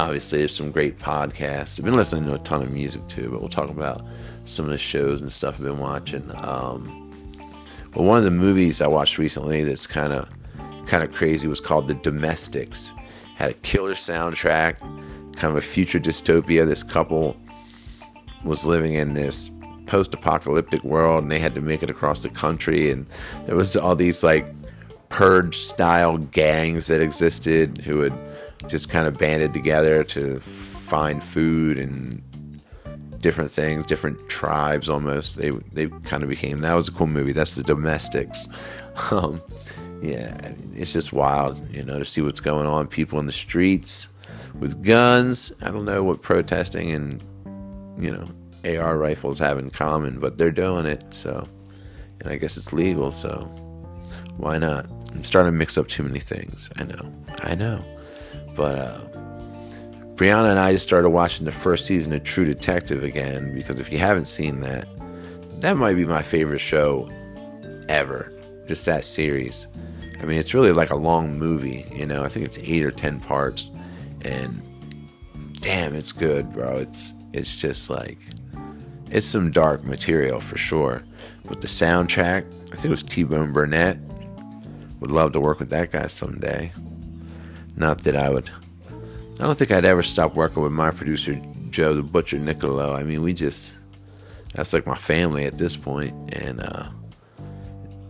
obviously 0.00 0.38
there's 0.38 0.54
some 0.54 0.70
great 0.70 0.98
podcasts. 0.98 1.78
I've 1.78 1.84
been 1.84 1.94
listening 1.94 2.26
to 2.26 2.34
a 2.34 2.38
ton 2.38 2.62
of 2.62 2.70
music 2.70 3.06
too, 3.08 3.30
but 3.30 3.40
we'll 3.40 3.48
talk 3.48 3.70
about 3.70 4.04
some 4.44 4.64
of 4.64 4.70
the 4.70 4.78
shows 4.78 5.20
and 5.22 5.32
stuff 5.32 5.56
I've 5.56 5.64
been 5.64 5.78
watching. 5.78 6.30
Um, 6.42 6.96
well, 7.94 8.06
one 8.06 8.18
of 8.18 8.24
the 8.24 8.30
movies 8.30 8.80
I 8.80 8.88
watched 8.88 9.18
recently 9.18 9.62
that's 9.64 9.86
kind 9.86 10.12
of 10.12 10.28
kind 10.86 11.04
of 11.04 11.12
crazy 11.12 11.46
was 11.46 11.60
called 11.60 11.86
The 11.86 11.94
Domestics. 11.94 12.92
Had 13.36 13.50
a 13.50 13.54
killer 13.54 13.94
soundtrack, 13.94 14.80
kind 15.40 15.50
of 15.50 15.56
a 15.56 15.66
future 15.66 15.98
dystopia. 15.98 16.66
This 16.66 16.82
couple 16.82 17.36
was 18.44 18.66
living 18.66 18.94
in 18.94 19.14
this 19.14 19.50
post-apocalyptic 19.86 20.84
world, 20.84 21.22
and 21.22 21.32
they 21.32 21.38
had 21.38 21.54
to 21.54 21.60
make 21.60 21.82
it 21.82 21.90
across 21.90 22.22
the 22.22 22.28
country, 22.28 22.90
and 22.90 23.06
there 23.46 23.56
was 23.56 23.74
all 23.76 23.96
these 23.96 24.22
like 24.22 24.46
purge 25.08 25.56
style 25.56 26.18
gangs 26.18 26.86
that 26.86 27.00
existed 27.00 27.78
who 27.78 27.98
would 27.98 28.14
just 28.68 28.88
kind 28.90 29.08
of 29.08 29.18
banded 29.18 29.52
together 29.52 30.04
to 30.04 30.38
find 30.40 31.24
food 31.24 31.78
and 31.78 32.22
different 33.20 33.50
things, 33.50 33.84
different 33.86 34.28
tribes 34.28 34.88
almost. 34.88 35.38
They 35.38 35.50
they 35.72 35.88
kind 36.04 36.22
of 36.22 36.28
became 36.28 36.60
that 36.60 36.74
was 36.74 36.88
a 36.88 36.92
cool 36.92 37.06
movie. 37.06 37.32
That's 37.32 37.52
the 37.52 37.62
Domestics. 37.62 38.48
Um, 39.12 39.40
yeah, 40.02 40.52
it's 40.74 40.92
just 40.92 41.12
wild, 41.12 41.62
you 41.70 41.84
know, 41.84 41.98
to 41.98 42.04
see 42.04 42.20
what's 42.20 42.40
going 42.40 42.66
on. 42.66 42.86
People 42.86 43.18
in 43.18 43.24
the 43.24 43.32
streets 43.32 44.10
with 44.58 44.82
guns. 44.82 45.52
I 45.62 45.70
don't 45.70 45.84
know 45.84 46.02
what 46.02 46.22
protesting 46.22 46.90
and 46.92 47.22
you 47.98 48.10
know 48.10 48.28
AR 48.64 48.98
rifles 48.98 49.38
have 49.38 49.58
in 49.58 49.70
common, 49.70 50.18
but 50.18 50.38
they're 50.38 50.50
doing 50.50 50.86
it. 50.86 51.04
So, 51.14 51.46
and 52.20 52.32
I 52.32 52.36
guess 52.36 52.56
it's 52.56 52.72
legal. 52.72 53.10
So, 53.10 53.40
why 54.36 54.58
not? 54.58 54.86
I'm 55.12 55.24
starting 55.24 55.52
to 55.52 55.58
mix 55.58 55.76
up 55.76 55.88
too 55.88 56.02
many 56.02 56.20
things. 56.20 56.70
I 56.76 56.84
know. 56.84 57.12
I 57.38 57.54
know. 57.54 57.84
But 58.54 58.78
uh, 58.78 59.00
Brianna 60.14 60.50
and 60.50 60.58
I 60.58 60.72
just 60.72 60.86
started 60.86 61.10
watching 61.10 61.46
the 61.46 61.52
first 61.52 61.86
season 61.86 62.12
of 62.12 62.22
True 62.22 62.44
Detective 62.44 63.02
again 63.04 63.54
because 63.54 63.80
if 63.80 63.90
you 63.90 63.98
haven't 63.98 64.26
seen 64.26 64.60
that, 64.60 64.86
that 65.60 65.76
might 65.76 65.94
be 65.94 66.04
my 66.04 66.22
favorite 66.22 66.58
show 66.58 67.10
ever. 67.88 68.32
Just 68.66 68.84
that 68.86 69.04
series. 69.04 69.66
I 70.20 70.26
mean, 70.26 70.38
it's 70.38 70.54
really 70.54 70.72
like 70.72 70.90
a 70.90 70.96
long 70.96 71.38
movie, 71.38 71.86
you 71.92 72.06
know. 72.06 72.22
I 72.22 72.28
think 72.28 72.44
it's 72.46 72.58
eight 72.58 72.84
or 72.84 72.90
ten 72.90 73.18
parts, 73.20 73.70
and 74.24 74.62
damn, 75.60 75.94
it's 75.94 76.12
good, 76.12 76.52
bro. 76.52 76.76
It's 76.76 77.14
it's 77.32 77.56
just 77.56 77.90
like 77.90 78.18
it's 79.10 79.26
some 79.26 79.50
dark 79.50 79.84
material 79.84 80.40
for 80.40 80.56
sure. 80.56 81.02
With 81.48 81.60
the 81.60 81.66
soundtrack, 81.66 82.44
I 82.72 82.76
think 82.76 82.84
it 82.86 82.90
was 82.90 83.02
T 83.02 83.24
Bone 83.24 83.52
Burnett. 83.52 83.98
Would 85.00 85.10
love 85.10 85.32
to 85.32 85.40
work 85.40 85.58
with 85.58 85.70
that 85.70 85.90
guy 85.90 86.06
someday. 86.06 86.72
Not 87.76 88.02
that 88.04 88.16
I 88.16 88.28
would. 88.28 88.50
I 89.40 89.44
don't 89.44 89.56
think 89.56 89.70
I'd 89.70 89.86
ever 89.86 90.02
stop 90.02 90.34
working 90.34 90.62
with 90.62 90.72
my 90.72 90.90
producer, 90.90 91.40
Joe 91.70 91.94
the 91.94 92.02
Butcher 92.02 92.38
Nicolo. 92.38 92.94
I 92.94 93.02
mean, 93.02 93.22
we 93.22 93.32
just. 93.32 93.74
That's 94.52 94.72
like 94.72 94.86
my 94.86 94.96
family 94.96 95.44
at 95.46 95.58
this. 95.58 95.76
And, 95.86 96.60
uh, 96.60 96.88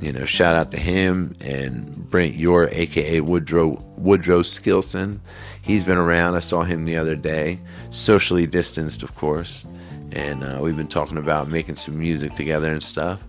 you 0.00 0.12
know, 0.12 0.24
shout 0.24 0.54
out 0.54 0.70
to 0.70 0.78
him 0.78 1.34
and 1.40 2.08
Brent 2.10 2.34
Yor, 2.34 2.68
aka 2.72 3.20
Woodrow 3.20 3.82
Woodrow 3.96 4.42
Skilson. 4.42 5.20
He's 5.62 5.84
been 5.84 5.98
around. 5.98 6.34
I 6.34 6.38
saw 6.38 6.62
him 6.62 6.84
the 6.84 6.96
other 6.96 7.14
day, 7.14 7.60
socially 7.90 8.46
distanced, 8.46 9.02
of 9.02 9.14
course, 9.14 9.66
and 10.12 10.42
uh, 10.42 10.58
we've 10.60 10.76
been 10.76 10.88
talking 10.88 11.18
about 11.18 11.48
making 11.48 11.76
some 11.76 11.98
music 11.98 12.34
together 12.34 12.72
and 12.72 12.82
stuff. 12.82 13.22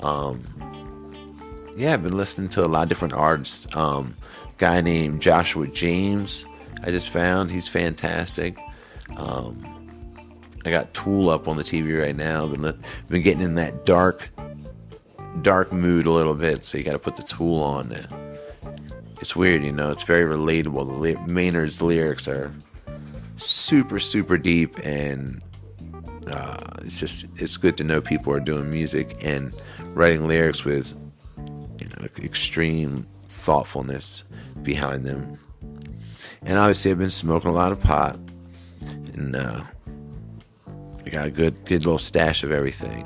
Um, 0.00 0.42
yeah, 1.76 1.94
I've 1.94 2.02
been 2.02 2.16
listening 2.16 2.48
to 2.50 2.64
a 2.64 2.68
lot 2.68 2.82
of 2.82 2.88
different 2.88 3.14
artists. 3.14 3.74
Um, 3.76 4.16
guy 4.58 4.80
named 4.80 5.22
Joshua 5.22 5.68
James. 5.68 6.44
I 6.82 6.90
just 6.90 7.10
found 7.10 7.50
he's 7.50 7.68
fantastic. 7.68 8.58
Um, 9.16 9.64
I 10.66 10.70
got 10.70 10.92
Tool 10.92 11.30
up 11.30 11.48
on 11.48 11.56
the 11.56 11.62
TV 11.62 11.98
right 11.98 12.16
now. 12.16 12.46
Been 12.46 12.78
been 13.08 13.22
getting 13.22 13.42
in 13.42 13.54
that 13.54 13.86
dark, 13.86 14.28
dark 15.42 15.72
mood 15.72 16.06
a 16.06 16.10
little 16.10 16.34
bit, 16.34 16.64
so 16.64 16.78
you 16.78 16.84
got 16.84 16.92
to 16.92 16.98
put 16.98 17.16
the 17.16 17.22
Tool 17.22 17.62
on. 17.62 17.88
There. 17.88 18.06
It's 19.20 19.34
weird, 19.34 19.64
you 19.64 19.72
know. 19.72 19.90
It's 19.90 20.02
very 20.02 20.24
relatable. 20.24 21.02
The 21.02 21.18
Maynard's 21.30 21.82
lyrics 21.82 22.28
are 22.28 22.52
super, 23.36 23.98
super 23.98 24.38
deep, 24.38 24.78
and 24.84 25.42
uh, 26.32 26.58
it's 26.82 27.00
just 27.00 27.26
it's 27.36 27.56
good 27.56 27.76
to 27.78 27.84
know 27.84 28.00
people 28.00 28.32
are 28.32 28.40
doing 28.40 28.70
music 28.70 29.16
and 29.24 29.54
writing 29.94 30.26
lyrics 30.26 30.64
with 30.64 30.94
you 31.78 31.88
know 31.88 32.06
extreme 32.18 33.06
thoughtfulness 33.28 34.24
behind 34.62 35.04
them. 35.04 35.38
And 36.42 36.58
obviously, 36.58 36.90
I've 36.90 36.98
been 36.98 37.10
smoking 37.10 37.50
a 37.50 37.54
lot 37.54 37.72
of 37.72 37.80
pot, 37.80 38.18
and 39.14 39.34
uh, 39.34 39.64
I 41.04 41.10
got 41.10 41.26
a 41.26 41.30
good, 41.30 41.64
good 41.64 41.84
little 41.84 41.98
stash 41.98 42.44
of 42.44 42.52
everything. 42.52 43.04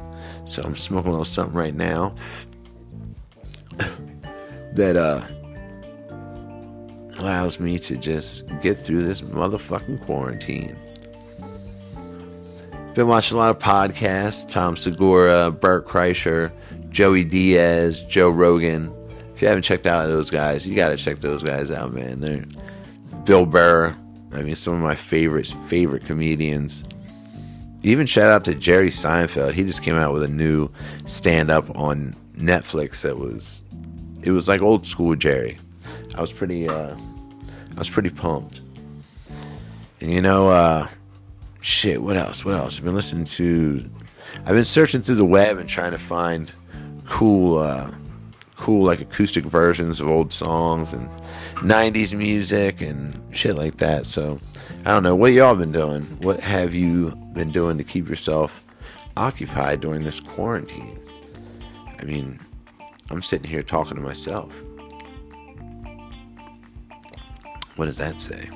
So 0.52 0.61
I'm 0.62 0.76
smoking 0.76 1.09
a 1.09 1.12
little 1.12 1.25
something 1.25 1.56
right 1.56 1.75
now 1.75 2.14
that 4.75 4.99
uh, 4.99 5.23
allows 7.18 7.59
me 7.59 7.78
to 7.78 7.97
just 7.97 8.47
get 8.61 8.78
through 8.78 9.04
this 9.04 9.23
motherfucking 9.23 10.04
quarantine. 10.04 10.76
Been 12.92 13.09
watching 13.09 13.38
a 13.38 13.40
lot 13.40 13.49
of 13.49 13.59
podcasts 13.61 14.47
Tom 14.47 14.76
Segura, 14.76 15.50
Bert 15.50 15.87
Kreischer, 15.87 16.52
Joey 16.90 17.25
Diaz, 17.25 18.02
Joe 18.02 18.28
Rogan. 18.28 18.94
If 19.35 19.40
you 19.40 19.49
haven't 19.49 19.62
checked 19.62 19.87
out 19.87 20.06
those 20.09 20.28
guys, 20.28 20.68
you 20.68 20.76
got 20.76 20.90
to 20.90 20.99
check 20.99 21.21
those 21.21 21.42
guys 21.42 21.71
out, 21.71 21.94
man. 21.94 22.21
They're 22.21 22.44
Bill 23.25 23.47
Burr. 23.47 23.97
I 24.32 24.42
mean, 24.42 24.54
some 24.54 24.75
of 24.75 24.80
my 24.80 24.97
favorites, 24.97 25.50
favorite 25.50 26.04
comedians. 26.04 26.85
Even 27.85 28.07
shout 28.07 28.31
out 28.31 28.45
to 28.45 28.55
Jerry 28.55 28.91
Seinfeld. 28.91 29.53
He 29.55 29.65
just 29.65 29.83
came 29.83 29.97
out 29.97 30.12
with 30.12 30.23
a 30.23 30.29
new 30.29 30.71
stand 31.07 31.51
up 31.51 31.77
on 31.77 32.15
Netflix 32.37 33.03
that 33.03 33.19
was 33.19 33.65
it 34.23 34.31
was 34.31 34.49
like 34.49 34.62
old 34.62 34.87
school 34.87 35.17
Jerry. 35.17 35.59
I 36.15 36.21
was 36.21 36.33
pretty 36.33 36.69
uh 36.69 36.95
I 36.95 37.79
was 37.79 37.91
pretty 37.91 38.11
pumped. 38.11 38.61
And 40.01 40.11
you 40.11 40.21
know, 40.21 40.49
uh 40.49 40.89
shit, 41.61 42.03
what 42.03 42.17
else? 42.17 42.45
What 42.45 42.55
else? 42.55 42.79
I've 42.79 42.85
been 42.85 42.95
listening 42.95 43.25
to 43.25 43.91
I've 44.47 44.55
been 44.55 44.65
searching 44.65 45.03
through 45.03 45.17
the 45.17 45.25
web 45.25 45.59
and 45.59 45.69
trying 45.69 45.93
to 45.93 45.99
find 45.99 46.53
cool 47.05 47.59
uh 47.59 47.91
cool 48.62 48.85
like 48.85 49.01
acoustic 49.01 49.45
versions 49.45 49.99
of 49.99 50.09
old 50.09 50.33
songs 50.33 50.93
and 50.93 51.11
90s 51.57 52.17
music 52.17 52.81
and 52.81 53.21
shit 53.35 53.57
like 53.57 53.77
that. 53.79 54.07
So, 54.07 54.39
I 54.85 54.91
don't 54.91 55.05
know 55.05 55.15
what 55.15 55.33
y'all 55.33 55.55
been 55.55 55.71
doing. 55.71 56.03
What 56.23 56.41
have 56.41 56.75
you 56.75 57.11
been 57.35 57.53
doing 57.53 57.79
to 57.79 57.85
keep 57.85 58.09
yourself 58.09 58.65
occupied 59.17 59.81
during 59.81 60.03
this 60.03 60.19
quarantine? 60.19 60.99
I 62.01 62.05
mean, 62.05 62.41
I'm 63.09 63.23
sitting 63.23 63.49
here 63.49 63.62
talking 63.62 63.95
to 63.95 64.03
myself. 64.03 64.53
What 67.77 67.87
does 67.87 67.99
that 67.99 68.19
say? 68.19 68.51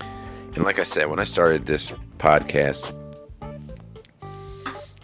And 0.00 0.64
like 0.64 0.80
I 0.80 0.82
said, 0.82 1.08
when 1.08 1.20
I 1.20 1.24
started 1.24 1.64
this 1.64 1.92
podcast, 2.18 2.92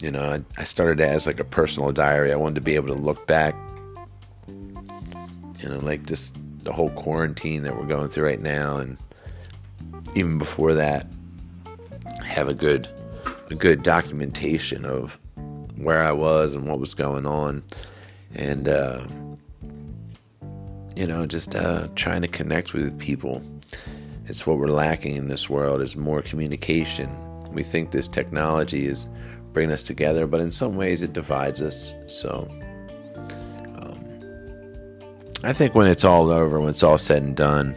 you 0.01 0.11
know, 0.11 0.25
I, 0.25 0.61
I 0.61 0.65
started 0.65 0.99
it 0.99 1.09
as 1.09 1.29
like 1.29 1.39
a 1.39 1.45
personal 1.45 1.93
diary. 1.93 2.33
I 2.33 2.37
wanted 2.37 2.57
to 2.57 2.61
be 2.63 2.75
able 2.75 2.89
to 2.89 3.01
look 3.01 3.29
back, 3.29 3.55
you 4.49 5.69
know, 5.69 5.79
like 5.79 6.05
just 6.05 6.35
the 6.65 6.73
whole 6.73 6.91
quarantine 6.91 7.63
that 7.63 7.77
we're 7.77 7.87
going 7.87 8.09
through 8.09 8.27
right 8.27 8.43
now, 8.43 8.79
and 8.79 8.99
even 10.14 10.38
before 10.38 10.75
that, 10.75 11.06
have 12.25 12.49
a 12.49 12.54
good, 12.54 12.88
a 13.50 13.54
good 13.54 13.83
documentation 13.83 14.85
of 14.85 15.18
where 15.76 16.02
I 16.02 16.12
was 16.12 16.54
and 16.54 16.66
what 16.68 16.80
was 16.80 16.94
going 16.94 17.26
on, 17.26 17.62
and 18.35 18.68
uh, 18.68 19.04
you 20.97 21.06
know, 21.06 21.26
just 21.26 21.54
uh, 21.54 21.88
trying 21.94 22.23
to 22.23 22.28
connect 22.28 22.73
with 22.73 22.99
people. 22.99 23.42
It's 24.26 24.47
what 24.47 24.59
we're 24.59 24.68
lacking 24.68 25.16
in 25.16 25.28
this 25.28 25.50
world 25.50 25.83
is 25.83 25.97
more 25.97 26.23
communication. 26.23 27.11
We 27.52 27.62
think 27.62 27.90
this 27.90 28.09
technology 28.09 28.87
is 28.87 29.09
bringing 29.52 29.73
us 29.73 29.83
together, 29.83 30.26
but 30.26 30.40
in 30.40 30.50
some 30.50 30.76
ways 30.76 31.02
it 31.02 31.12
divides 31.12 31.61
us. 31.61 31.94
So 32.06 32.49
um, 33.76 33.99
I 35.42 35.52
think 35.52 35.75
when 35.75 35.87
it's 35.87 36.04
all 36.04 36.30
over, 36.30 36.59
when 36.61 36.71
it's 36.71 36.83
all 36.83 36.99
said 36.99 37.23
and 37.23 37.37
done, 37.37 37.76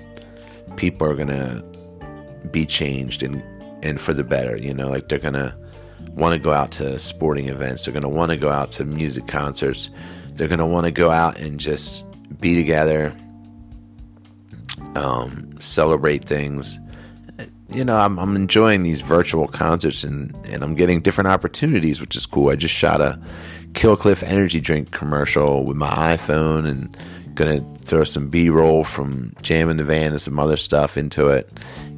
people 0.76 1.08
are 1.08 1.16
gonna 1.16 1.64
be 2.52 2.66
changed 2.66 3.24
and 3.24 3.44
and 3.84 4.00
for 4.00 4.14
the 4.14 4.24
better. 4.24 4.58
You 4.58 4.74
know, 4.74 4.90
like 4.90 5.10
they're 5.10 5.20
gonna 5.20 5.56
want 6.12 6.34
to 6.34 6.40
go 6.40 6.52
out 6.52 6.72
to 6.72 7.00
sporting 7.00 7.48
events. 7.48 7.86
They're 7.86 7.94
gonna 7.94 8.10
want 8.10 8.32
to 8.32 8.38
go 8.38 8.50
out 8.50 8.72
to 8.72 8.86
music 8.86 9.28
concerts. 9.28 9.90
They're 10.34 10.48
gonna 10.48 10.68
want 10.68 10.86
to 10.86 10.92
go 10.92 11.12
out 11.12 11.40
and 11.40 11.60
just 11.60 12.06
be 12.40 12.56
together, 12.56 13.16
um, 14.96 15.60
celebrate 15.60 16.26
things. 16.26 16.80
You 17.70 17.84
know, 17.84 17.98
I'm, 17.98 18.18
I'm 18.18 18.36
enjoying 18.36 18.84
these 18.84 19.02
virtual 19.02 19.48
concerts 19.48 20.06
and, 20.06 20.34
and 20.48 20.64
I'm 20.64 20.74
getting 20.74 21.02
different 21.02 21.28
opportunities, 21.28 22.00
which 22.00 22.16
is 22.16 22.26
cool. 22.26 22.50
I 22.50 22.56
just 22.56 22.74
shot 22.74 23.02
a 23.02 23.20
Kill 23.74 23.98
Cliff 23.98 24.24
energy 24.24 24.62
drink 24.62 24.92
commercial 24.92 25.66
with 25.66 25.76
my 25.76 25.90
iPhone 26.16 26.66
and 26.68 26.98
gonna 27.38 27.64
throw 27.84 28.04
some 28.04 28.30
B-roll 28.30 28.84
from 28.84 29.34
Jam 29.42 29.70
in 29.70 29.78
the 29.78 29.84
Van 29.84 30.12
and 30.12 30.22
some 30.22 30.40
other 30.40 30.58
stuff 30.58 30.98
into 30.98 31.30
it. 31.30 31.50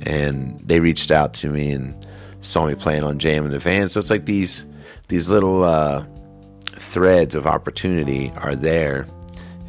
And 0.01 0.59
they 0.63 0.79
reached 0.79 1.11
out 1.11 1.33
to 1.35 1.49
me 1.49 1.71
and 1.71 1.95
saw 2.41 2.65
me 2.65 2.75
playing 2.75 3.03
on 3.03 3.19
Jam 3.19 3.45
in 3.45 3.51
the 3.51 3.59
Van. 3.59 3.89
So 3.89 3.99
it's 3.99 4.09
like 4.09 4.25
these 4.25 4.65
these 5.07 5.29
little 5.29 5.63
uh, 5.63 6.05
threads 6.67 7.33
of 7.33 7.47
opportunity 7.47 8.31
are 8.37 8.55
there 8.55 9.07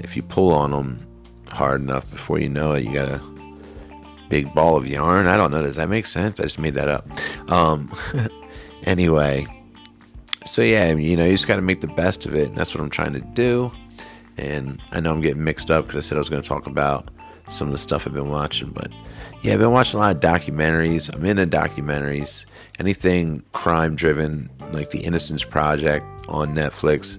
if 0.01 0.17
you 0.17 0.23
pull 0.23 0.53
on 0.53 0.71
them 0.73 1.07
hard 1.49 1.81
enough 1.81 2.11
before 2.11 2.39
you 2.39 2.49
know 2.49 2.73
it, 2.73 2.85
you 2.85 2.95
got 2.95 3.09
a 3.09 3.21
big 4.29 4.53
ball 4.55 4.77
of 4.77 4.87
yarn. 4.89 5.27
I 5.27 5.37
don't 5.37 5.51
know. 5.51 5.63
Does 5.63 5.77
that 5.77 5.89
make 5.89 6.07
sense? 6.07 6.41
I 6.41 6.45
just 6.45 6.59
made 6.59 6.75
that 6.75 6.89
up. 6.89 7.07
Um, 7.51 7.93
anyway, 8.85 9.47
so 10.45 10.63
yeah, 10.63 10.93
you 10.93 11.17
know, 11.17 11.25
you 11.25 11.33
just 11.33 11.47
got 11.47 11.57
to 11.57 11.63
make 11.63 11.81
the 11.81 11.89
best 11.89 12.27
of 12.27 12.35
it. 12.35 12.49
And 12.49 12.57
that's 12.57 12.75
what 12.75 12.83
I'm 12.83 12.91
trying 12.91 13.13
to 13.13 13.21
do. 13.21 13.71
And 14.37 14.81
I 14.93 15.01
know 15.01 15.13
I'm 15.13 15.21
getting 15.21 15.45
mixed 15.45 15.71
up 15.71 15.87
because 15.87 15.97
I 15.97 16.01
said 16.09 16.17
I 16.17 16.21
was 16.21 16.29
going 16.29 16.43
to 16.43 16.49
talk 16.49 16.67
about 16.67 17.11
some 17.49 17.69
of 17.69 17.73
the 17.73 17.79
stuff 17.79 18.07
I've 18.07 18.15
been 18.15 18.31
watching. 18.31 18.71
But 18.71 18.91
yeah, 19.43 19.55
I've 19.55 19.59
been 19.59 19.73
watching 19.73 19.99
a 19.99 20.03
lot 20.03 20.17
of 20.17 20.23
documentaries. 20.23 21.15
I'm 21.15 21.25
into 21.25 21.47
documentaries. 21.47 22.47
Anything 22.79 23.43
crime 23.53 23.97
driven, 23.97 24.49
like 24.73 24.91
The 24.91 25.01
Innocence 25.01 25.45
Project 25.45 26.07
on 26.29 26.55
Netflix 26.55 27.19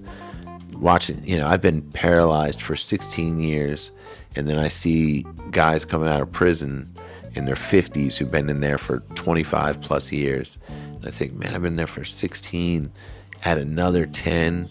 watching, 0.82 1.22
you 1.24 1.38
know, 1.38 1.46
I've 1.46 1.62
been 1.62 1.82
paralyzed 1.92 2.60
for 2.60 2.74
16 2.74 3.40
years, 3.40 3.92
and 4.36 4.48
then 4.48 4.58
I 4.58 4.68
see 4.68 5.24
guys 5.50 5.84
coming 5.84 6.08
out 6.08 6.20
of 6.20 6.32
prison 6.32 6.92
in 7.34 7.46
their 7.46 7.56
50s 7.56 8.18
who've 8.18 8.30
been 8.30 8.50
in 8.50 8.60
there 8.60 8.78
for 8.78 8.98
25 9.14 9.80
plus 9.80 10.12
years. 10.12 10.58
And 10.68 11.06
I 11.06 11.10
think, 11.10 11.34
man, 11.34 11.54
I've 11.54 11.62
been 11.62 11.76
there 11.76 11.86
for 11.86 12.04
16, 12.04 12.92
add 13.44 13.58
another 13.58 14.06
10. 14.06 14.68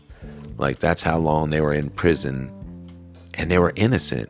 Like, 0.62 0.80
that's 0.80 1.03
how 1.03 1.18
long 1.18 1.50
they 1.50 1.60
were 1.60 1.74
in 1.74 1.89
prison. 1.89 2.50
And 3.38 3.51
they 3.51 3.58
were 3.58 3.74
innocent, 3.75 4.30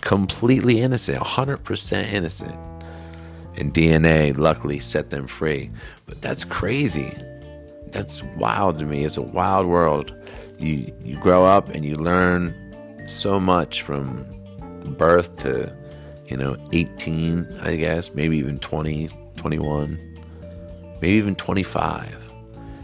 completely 0.00 0.80
innocent, 0.80 1.18
100% 1.18 2.12
innocent. 2.12 2.56
And 3.56 3.72
DNA 3.72 4.36
luckily 4.36 4.80
set 4.80 5.10
them 5.10 5.28
free. 5.28 5.70
But 6.06 6.20
that's 6.22 6.44
crazy. 6.44 7.16
That's 7.92 8.22
wild 8.36 8.78
to 8.80 8.86
me. 8.86 9.04
It's 9.04 9.16
a 9.16 9.22
wild 9.22 9.66
world 9.66 10.14
you 10.60 10.94
you 11.02 11.16
grow 11.16 11.44
up 11.44 11.68
and 11.70 11.84
you 11.84 11.94
learn 11.94 12.54
so 13.08 13.40
much 13.40 13.82
from 13.82 14.26
birth 14.98 15.34
to 15.36 15.74
you 16.26 16.36
know 16.36 16.56
18 16.72 17.46
i 17.62 17.76
guess 17.76 18.14
maybe 18.14 18.36
even 18.36 18.58
20 18.58 19.08
21 19.36 19.98
maybe 21.00 21.14
even 21.14 21.34
25 21.34 22.30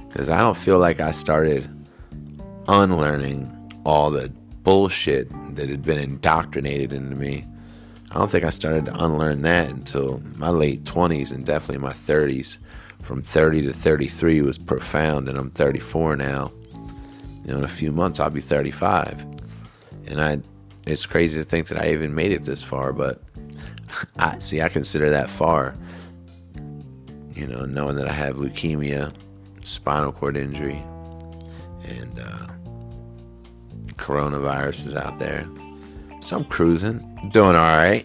because 0.08 0.28
i 0.28 0.38
don't 0.38 0.56
feel 0.56 0.78
like 0.78 1.00
i 1.00 1.10
started 1.10 1.68
unlearning 2.68 3.52
all 3.84 4.10
the 4.10 4.28
bullshit 4.62 5.28
that 5.54 5.68
had 5.68 5.82
been 5.84 5.98
indoctrinated 5.98 6.92
into 6.92 7.14
me 7.14 7.46
i 8.10 8.14
don't 8.14 8.30
think 8.30 8.44
i 8.44 8.50
started 8.50 8.84
to 8.84 9.04
unlearn 9.04 9.42
that 9.42 9.68
until 9.68 10.20
my 10.34 10.48
late 10.48 10.82
20s 10.84 11.32
and 11.32 11.46
definitely 11.46 11.78
my 11.78 11.92
30s 11.92 12.58
from 13.02 13.22
30 13.22 13.62
to 13.62 13.72
33 13.72 14.42
was 14.42 14.58
profound 14.58 15.28
and 15.28 15.38
i'm 15.38 15.50
34 15.50 16.16
now 16.16 16.50
you 17.46 17.52
know, 17.52 17.58
in 17.58 17.64
a 17.64 17.68
few 17.68 17.92
months 17.92 18.18
I'll 18.18 18.28
be 18.28 18.40
35. 18.40 19.24
And 20.08 20.20
I 20.20 20.40
it's 20.84 21.06
crazy 21.06 21.40
to 21.40 21.44
think 21.44 21.68
that 21.68 21.80
I 21.80 21.92
even 21.92 22.14
made 22.14 22.32
it 22.32 22.44
this 22.44 22.62
far, 22.62 22.92
but 22.92 23.22
I 24.18 24.38
see 24.40 24.60
I 24.60 24.68
consider 24.68 25.10
that 25.10 25.30
far. 25.30 25.76
You 27.34 27.46
know, 27.46 27.64
knowing 27.66 27.96
that 27.96 28.08
I 28.08 28.12
have 28.12 28.36
leukemia, 28.36 29.12
spinal 29.62 30.10
cord 30.10 30.36
injury, 30.36 30.82
and 31.84 32.18
uh, 32.18 32.45
coronavirus 33.96 34.86
is 34.86 34.94
out 34.94 35.18
there. 35.18 35.46
So 36.20 36.36
I'm 36.36 36.44
cruising, 36.44 36.98
doing 37.32 37.56
all 37.56 37.76
right. 37.76 38.04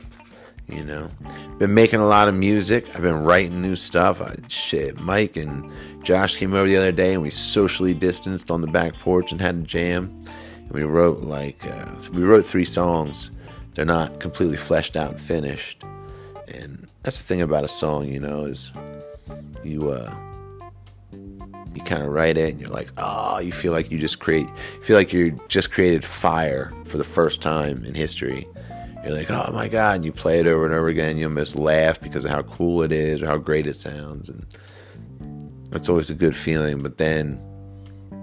You 0.68 0.86
know, 0.86 1.10
been 1.58 1.74
making 1.74 2.00
a 2.00 2.08
lot 2.08 2.30
of 2.30 2.36
music. 2.36 2.96
I've 2.96 3.02
been 3.02 3.24
writing 3.24 3.62
new 3.62 3.76
stuff. 3.76 4.22
I, 4.22 4.36
shit, 4.48 5.00
Mike 5.00 5.36
and 5.36 5.70
Josh 6.04 6.38
came 6.38 6.54
over 6.54 6.68
the 6.68 6.78
other 6.78 6.92
day 6.92 7.14
and 7.14 7.22
we 7.22 7.30
socially 7.30 7.94
distanced 7.94 8.50
on 8.50 8.62
the 8.62 8.68
back 8.68 8.94
porch 9.00 9.32
and 9.32 9.42
had 9.42 9.56
a 9.56 9.62
jam. 9.62 10.26
And 10.58 10.72
we 10.72 10.84
wrote 10.84 11.22
like 11.22 11.66
uh, 11.66 11.96
we 12.14 12.24
wrote 12.24 12.46
three 12.46 12.66
songs. 12.66 13.32
They're 13.74 13.86
not 13.86 14.20
completely 14.20 14.58
fleshed 14.58 14.96
out 14.96 15.12
and 15.12 15.22
finished. 15.22 15.84
And 16.48 16.88
that's 17.04 17.18
the 17.18 17.26
thing 17.26 17.42
about 17.42 17.64
a 17.64 17.70
song, 17.70 18.08
you 18.08 18.20
know, 18.20 18.46
is 18.46 18.72
you 19.64 19.92
uh, 19.92 20.14
you 21.74 21.82
kind 21.84 22.04
of 22.04 22.10
write 22.10 22.38
it 22.38 22.52
and 22.52 22.60
you're 22.60 22.70
like, 22.70 22.92
oh, 22.98 23.40
you 23.40 23.52
feel 23.52 23.72
like 23.72 23.92
you 23.92 23.98
just 23.98 24.20
create, 24.20 24.48
feel 24.82 24.98
like 24.98 25.14
you 25.14 25.40
just 25.48 25.72
created 25.72 26.04
fire 26.04 26.74
for 26.86 26.98
the 26.98 27.04
first 27.04 27.42
time 27.42 27.86
in 27.86 27.94
history 27.94 28.48
you're 29.04 29.16
like, 29.16 29.32
oh 29.32 29.52
my 29.52 29.68
god, 29.68 29.96
and 29.96 30.06
you 30.06 30.12
play 30.12 30.40
it 30.40 30.48
over 30.48 30.66
and 30.66 30.74
over 30.74 30.88
again. 30.88 31.18
you'll 31.18 31.30
almost 31.30 31.56
laugh 31.56 32.00
because 32.00 32.26
of 32.26 32.32
how 32.32 32.44
cool 32.44 32.84
it 32.84 32.92
is 32.92 33.22
or 33.22 33.28
how 33.28 33.38
great 33.38 33.66
it 33.66 33.76
sounds, 33.76 34.30
and 34.30 34.46
that's 35.70 35.90
always 35.90 36.10
a 36.10 36.16
good 36.16 36.36
feeling. 36.36 36.84
But 36.84 36.98
then, 36.98 37.42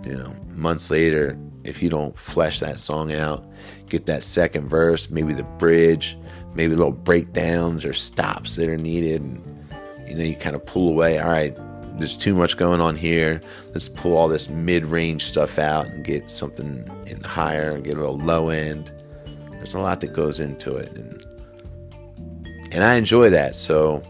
you 0.07 0.17
know, 0.17 0.35
months 0.55 0.91
later, 0.91 1.39
if 1.65 1.83
you 1.83 1.91
don't 1.91 2.17
flesh 2.17 2.61
that 2.61 2.79
song 2.79 3.13
out, 3.13 3.45
get 3.89 4.07
that 4.07 4.23
second 4.23 4.69
verse, 4.69 5.11
maybe 5.11 5.33
the 5.33 5.43
bridge, 5.43 6.17
maybe 6.55 6.77
little 6.77 6.93
breakdowns 6.93 7.85
or 7.85 7.93
stops 7.93 8.55
that 8.57 8.69
are 8.69 8.77
needed, 8.77 9.21
and 9.21 9.69
you 10.07 10.15
know, 10.15 10.25
you 10.25 10.37
kind 10.37 10.55
of 10.55 10.65
pull 10.65 10.89
away. 10.89 11.19
All 11.19 11.29
right, 11.29 11.57
there's 11.99 12.17
too 12.17 12.35
much 12.35 12.57
going 12.57 12.81
on 12.81 12.97
here. 12.97 13.41
Let's 13.73 13.89
pull 13.89 14.17
all 14.17 14.29
this 14.29 14.49
mid-range 14.49 15.25
stuff 15.25 15.59
out 15.59 15.87
and 15.87 16.05
get 16.05 16.31
something 16.31 16.89
in 17.07 17.23
higher 17.23 17.73
and 17.73 17.85
get 17.85 17.97
a 17.97 18.01
little 18.01 18.19
low 18.19 18.49
end. 18.49 18.93
There's 19.51 19.75
a 19.75 19.81
lot 19.81 20.01
that 20.01 20.13
goes 20.13 20.39
into 20.39 20.77
it, 20.77 20.93
and 20.93 21.27
and 22.71 22.85
I 22.85 22.95
enjoy 22.95 23.31
that. 23.31 23.55
So 23.57 24.03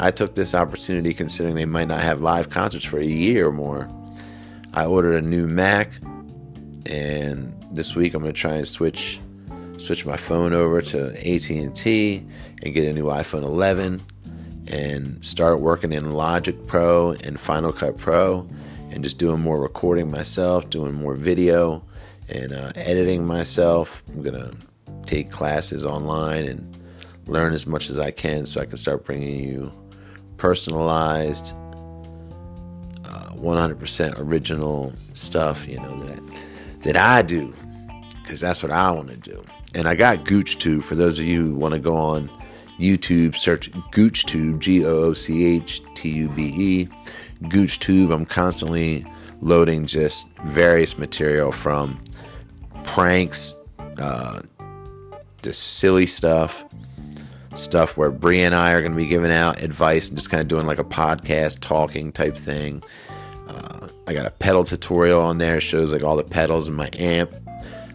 I 0.00 0.10
took 0.10 0.34
this 0.34 0.54
opportunity, 0.54 1.12
considering 1.12 1.54
they 1.54 1.66
might 1.66 1.88
not 1.88 2.00
have 2.00 2.22
live 2.22 2.48
concerts 2.48 2.84
for 2.84 2.98
a 2.98 3.04
year 3.04 3.48
or 3.48 3.52
more. 3.52 3.88
I 4.72 4.86
ordered 4.86 5.22
a 5.22 5.26
new 5.26 5.46
Mac, 5.46 5.90
and 6.86 7.54
this 7.72 7.94
week 7.94 8.14
I'm 8.14 8.22
gonna 8.22 8.32
try 8.32 8.54
and 8.54 8.66
switch 8.66 9.20
switch 9.76 10.06
my 10.06 10.16
phone 10.16 10.54
over 10.54 10.80
to 10.80 11.08
AT&T 11.18 12.26
and 12.62 12.74
get 12.74 12.86
a 12.86 12.92
new 12.92 13.06
iPhone 13.06 13.42
11 13.42 14.00
and 14.66 15.24
start 15.24 15.60
working 15.60 15.92
in 15.92 16.12
Logic 16.12 16.66
Pro 16.66 17.12
and 17.12 17.38
Final 17.38 17.72
Cut 17.72 17.98
Pro 17.98 18.48
and 18.90 19.02
just 19.02 19.18
doing 19.18 19.40
more 19.40 19.60
recording 19.60 20.10
myself, 20.10 20.70
doing 20.70 20.94
more 20.94 21.14
video 21.14 21.82
and 22.28 22.52
uh, 22.52 22.72
editing 22.76 23.26
myself. 23.26 24.02
I'm 24.08 24.22
gonna 24.22 24.52
take 25.04 25.30
classes 25.30 25.84
online 25.84 26.44
and 26.46 26.78
learn 27.26 27.52
as 27.52 27.66
much 27.66 27.90
as 27.90 27.98
I 27.98 28.10
can 28.10 28.46
so 28.46 28.60
I 28.60 28.66
can 28.66 28.76
start 28.76 29.04
bringing 29.04 29.40
you 29.40 29.72
personalized, 30.36 31.54
uh, 33.04 33.30
100% 33.34 34.18
original 34.18 34.92
stuff, 35.12 35.66
you 35.68 35.78
know, 35.78 36.04
that, 36.04 36.20
that 36.82 36.96
I 36.96 37.22
do 37.22 37.52
because 38.22 38.40
that's 38.40 38.62
what 38.62 38.72
I 38.72 38.90
want 38.90 39.08
to 39.08 39.16
do. 39.16 39.44
And 39.74 39.86
I 39.88 39.94
got 39.94 40.24
Gooch 40.24 40.58
too, 40.58 40.80
for 40.80 40.94
those 40.94 41.18
of 41.18 41.24
you 41.24 41.42
who 41.42 41.54
want 41.54 41.74
to 41.74 41.80
go 41.80 41.96
on 41.96 42.30
YouTube, 42.78 43.36
search 43.36 43.70
GoochTube, 43.92 44.58
G 44.58 44.84
O 44.84 44.88
O 44.88 45.12
C 45.12 45.44
H 45.44 45.82
T 45.94 46.10
U 46.10 46.28
B 46.28 46.52
E. 46.54 46.88
GoochTube, 47.44 48.12
I'm 48.12 48.26
constantly 48.26 49.06
loading 49.40 49.86
just 49.86 50.34
various 50.44 50.96
material 50.96 51.52
from 51.52 52.00
pranks, 52.84 53.56
uh, 53.98 54.40
just 55.42 55.78
silly 55.78 56.06
stuff, 56.06 56.64
stuff 57.54 57.96
where 57.96 58.10
Brie 58.10 58.40
and 58.40 58.54
I 58.54 58.72
are 58.72 58.80
going 58.80 58.92
to 58.92 58.96
be 58.96 59.06
giving 59.06 59.30
out 59.30 59.62
advice 59.62 60.08
and 60.08 60.16
just 60.16 60.30
kind 60.30 60.40
of 60.40 60.48
doing 60.48 60.66
like 60.66 60.78
a 60.78 60.84
podcast 60.84 61.60
talking 61.60 62.12
type 62.12 62.36
thing. 62.36 62.82
Uh, 63.46 63.88
I 64.06 64.14
got 64.14 64.26
a 64.26 64.30
pedal 64.30 64.64
tutorial 64.64 65.20
on 65.20 65.38
there, 65.38 65.60
shows 65.60 65.92
like 65.92 66.02
all 66.02 66.16
the 66.16 66.24
pedals 66.24 66.68
in 66.68 66.74
my 66.74 66.88
amp. 66.94 67.32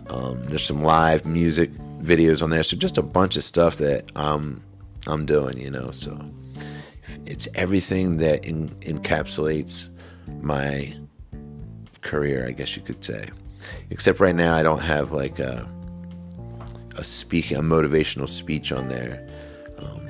Um, 0.10 0.46
there's 0.46 0.64
some 0.64 0.84
live 0.84 1.26
music 1.26 1.72
videos 2.02 2.42
on 2.42 2.50
there, 2.50 2.64
so 2.64 2.78
just 2.78 2.98
a 2.98 3.02
bunch 3.04 3.36
of 3.36 3.44
stuff 3.44 3.78
that 3.78 4.12
um, 4.16 4.62
I'm 5.08 5.26
doing, 5.26 5.58
you 5.60 5.72
know. 5.72 5.92
So 5.92 6.20
it's 7.26 7.48
everything 7.56 8.18
that 8.18 8.46
in, 8.46 8.70
encapsulates 8.82 9.90
my 10.42 10.96
career, 12.02 12.48
I 12.48 12.52
guess 12.52 12.76
you 12.76 12.82
could 12.82 13.04
say. 13.04 13.30
Except 13.90 14.20
right 14.20 14.36
now, 14.36 14.56
I 14.56 14.64
don't 14.64 14.82
have 14.82 15.12
like 15.12 15.40
a 15.40 15.68
a 16.96 17.04
speaking, 17.04 17.58
a 17.58 17.62
motivational 17.62 18.28
speech 18.28 18.72
on 18.74 18.90
there. 18.90 19.26
Um, 19.78 20.10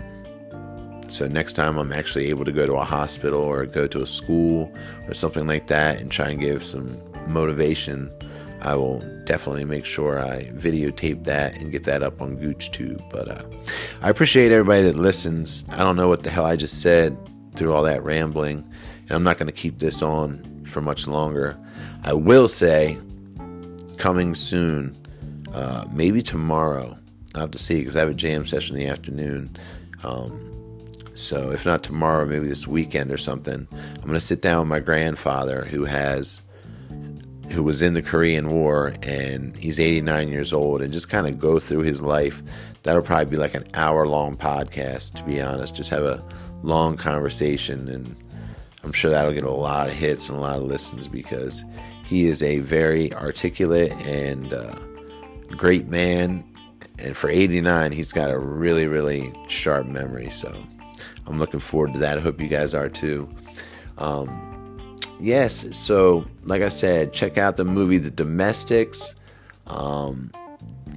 so 1.08 1.28
next 1.28 1.54
time, 1.54 1.78
I'm 1.78 1.94
actually 1.94 2.30
able 2.30 2.46
to 2.46 2.52
go 2.52 2.66
to 2.66 2.74
a 2.74 2.84
hospital 2.84 3.42
or 3.42 3.66
go 3.66 3.86
to 3.88 4.02
a 4.02 4.08
school 4.08 4.74
or 5.08 5.14
something 5.14 5.46
like 5.46 5.68
that 5.68 6.00
and 6.02 6.12
try 6.12 6.30
and 6.30 6.40
give 6.40 6.64
some 6.64 7.00
motivation. 7.28 8.12
I 8.62 8.76
will 8.76 9.00
definitely 9.26 9.66
make 9.66 9.86
sure 9.86 10.20
I 10.20 10.46
videotape 10.56 11.24
that 11.26 11.56
and 11.56 11.72
get 11.72 11.84
that 11.86 12.04
up 12.04 12.22
on 12.22 12.38
GoochTube. 12.38 13.10
But 13.10 13.30
uh, 13.30 13.44
I 14.02 14.10
appreciate 14.10 14.52
everybody 14.52 14.84
that 14.84 14.96
listens. 14.96 15.66
I 15.70 15.78
don't 15.78 15.96
know 15.96 16.08
what 16.08 16.24
the 16.24 16.30
hell 16.30 16.46
I 16.46 16.56
just 16.56 16.82
said 16.82 17.18
through 17.56 17.74
all 17.74 17.84
that 17.84 18.04
rambling, 18.04 18.70
and 19.04 19.12
I'm 19.12 19.24
not 19.24 19.38
going 19.38 19.48
to 19.48 19.54
keep 19.54 19.80
this 19.80 20.02
on 20.02 20.64
for 20.66 20.82
much 20.82 21.08
longer. 21.08 21.58
I 22.04 22.14
will 22.14 22.48
say, 22.48 22.98
coming 23.98 24.34
soon, 24.34 24.96
uh, 25.54 25.86
maybe 25.92 26.22
tomorrow. 26.22 26.98
I'll 27.36 27.42
have 27.42 27.52
to 27.52 27.60
see 27.60 27.80
because 27.80 27.96
I 27.96 28.00
have 28.00 28.10
a 28.10 28.14
jam 28.14 28.46
session 28.46 28.76
in 28.76 28.84
the 28.84 28.90
afternoon. 28.90 29.56
Um, 30.04 30.50
so 31.14 31.52
if 31.52 31.66
not 31.66 31.84
tomorrow, 31.84 32.26
maybe 32.26 32.48
this 32.48 32.68
weekend 32.68 33.12
or 33.12 33.18
something, 33.18 33.68
I'm 33.72 34.02
going 34.02 34.14
to 34.14 34.20
sit 34.20 34.42
down 34.42 34.60
with 34.60 34.68
my 34.68 34.80
grandfather 34.80 35.66
who 35.66 35.86
has 35.86 36.42
who 37.52 37.64
was 37.64 37.82
in 37.82 37.94
the 37.94 38.02
Korean 38.02 38.52
War 38.52 38.94
and 39.04 39.56
he's 39.58 39.80
89 39.80 40.30
years 40.30 40.54
old 40.54 40.82
and 40.82 40.94
just 40.94 41.10
kind 41.10 41.28
of 41.28 41.40
go 41.40 41.60
through 41.60 41.82
his 41.82 42.02
life. 42.02 42.42
That'll 42.84 43.02
probably 43.02 43.26
be 43.26 43.38
like 43.38 43.56
an 43.56 43.68
hour 43.74 44.08
long 44.08 44.38
podcast, 44.38 45.16
to 45.16 45.24
be 45.24 45.42
honest. 45.42 45.76
Just 45.76 45.90
have 45.90 46.04
a 46.04 46.24
long 46.64 46.96
conversation 46.96 47.88
and 47.90 48.16
I'm 48.84 48.92
sure 48.92 49.12
that'll 49.12 49.34
get 49.34 49.44
a 49.44 49.52
lot 49.52 49.90
of 49.90 49.96
hits 49.96 50.30
and 50.30 50.38
a 50.38 50.42
lot 50.42 50.58
of 50.58 50.64
listens 50.64 51.08
because 51.08 51.64
he 52.06 52.28
is 52.28 52.42
a 52.42 52.60
very 52.60 53.14
articulate 53.14 53.92
and 54.06 54.54
uh, 54.54 54.76
great 55.50 55.88
man. 55.88 56.44
And 56.98 57.16
for 57.16 57.30
89, 57.30 57.92
he's 57.92 58.12
got 58.12 58.32
a 58.32 58.38
really, 58.38 58.88
really 58.88 59.34
sharp 59.48 59.86
memory. 59.88 60.30
So 60.30 60.56
I'm 61.28 61.40
looking 61.40 61.60
forward 61.60 61.94
to 61.94 62.00
that. 62.00 62.18
I 62.18 62.22
hope 62.22 62.42
you 62.42 62.48
guys 62.48 62.74
are 62.74 62.90
too. 62.90 63.30
Um, 63.98 64.50
yes, 65.20 65.66
so 65.78 66.26
like 66.44 66.62
I 66.62 66.70
said, 66.70 67.14
check 67.14 67.38
out 67.38 67.58
the 67.58 67.66
movie 67.66 67.98
The 67.98 68.10
Domestics. 68.10 69.16
Um, 69.68 70.32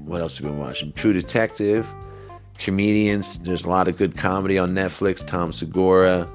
what 0.04 0.20
else 0.20 0.38
have 0.38 0.44
we 0.44 0.50
been 0.50 0.60
watching? 0.60 0.92
True 0.92 1.12
Detective, 1.12 1.86
comedians. 2.58 3.38
There's 3.38 3.64
a 3.64 3.70
lot 3.70 3.88
of 3.88 3.96
good 3.96 4.16
comedy 4.16 4.58
on 4.58 4.74
Netflix. 4.74 5.26
Tom 5.26 5.52
Segura, 5.52 6.28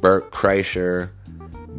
Bert 0.00 0.30
Kreischer, 0.30 1.10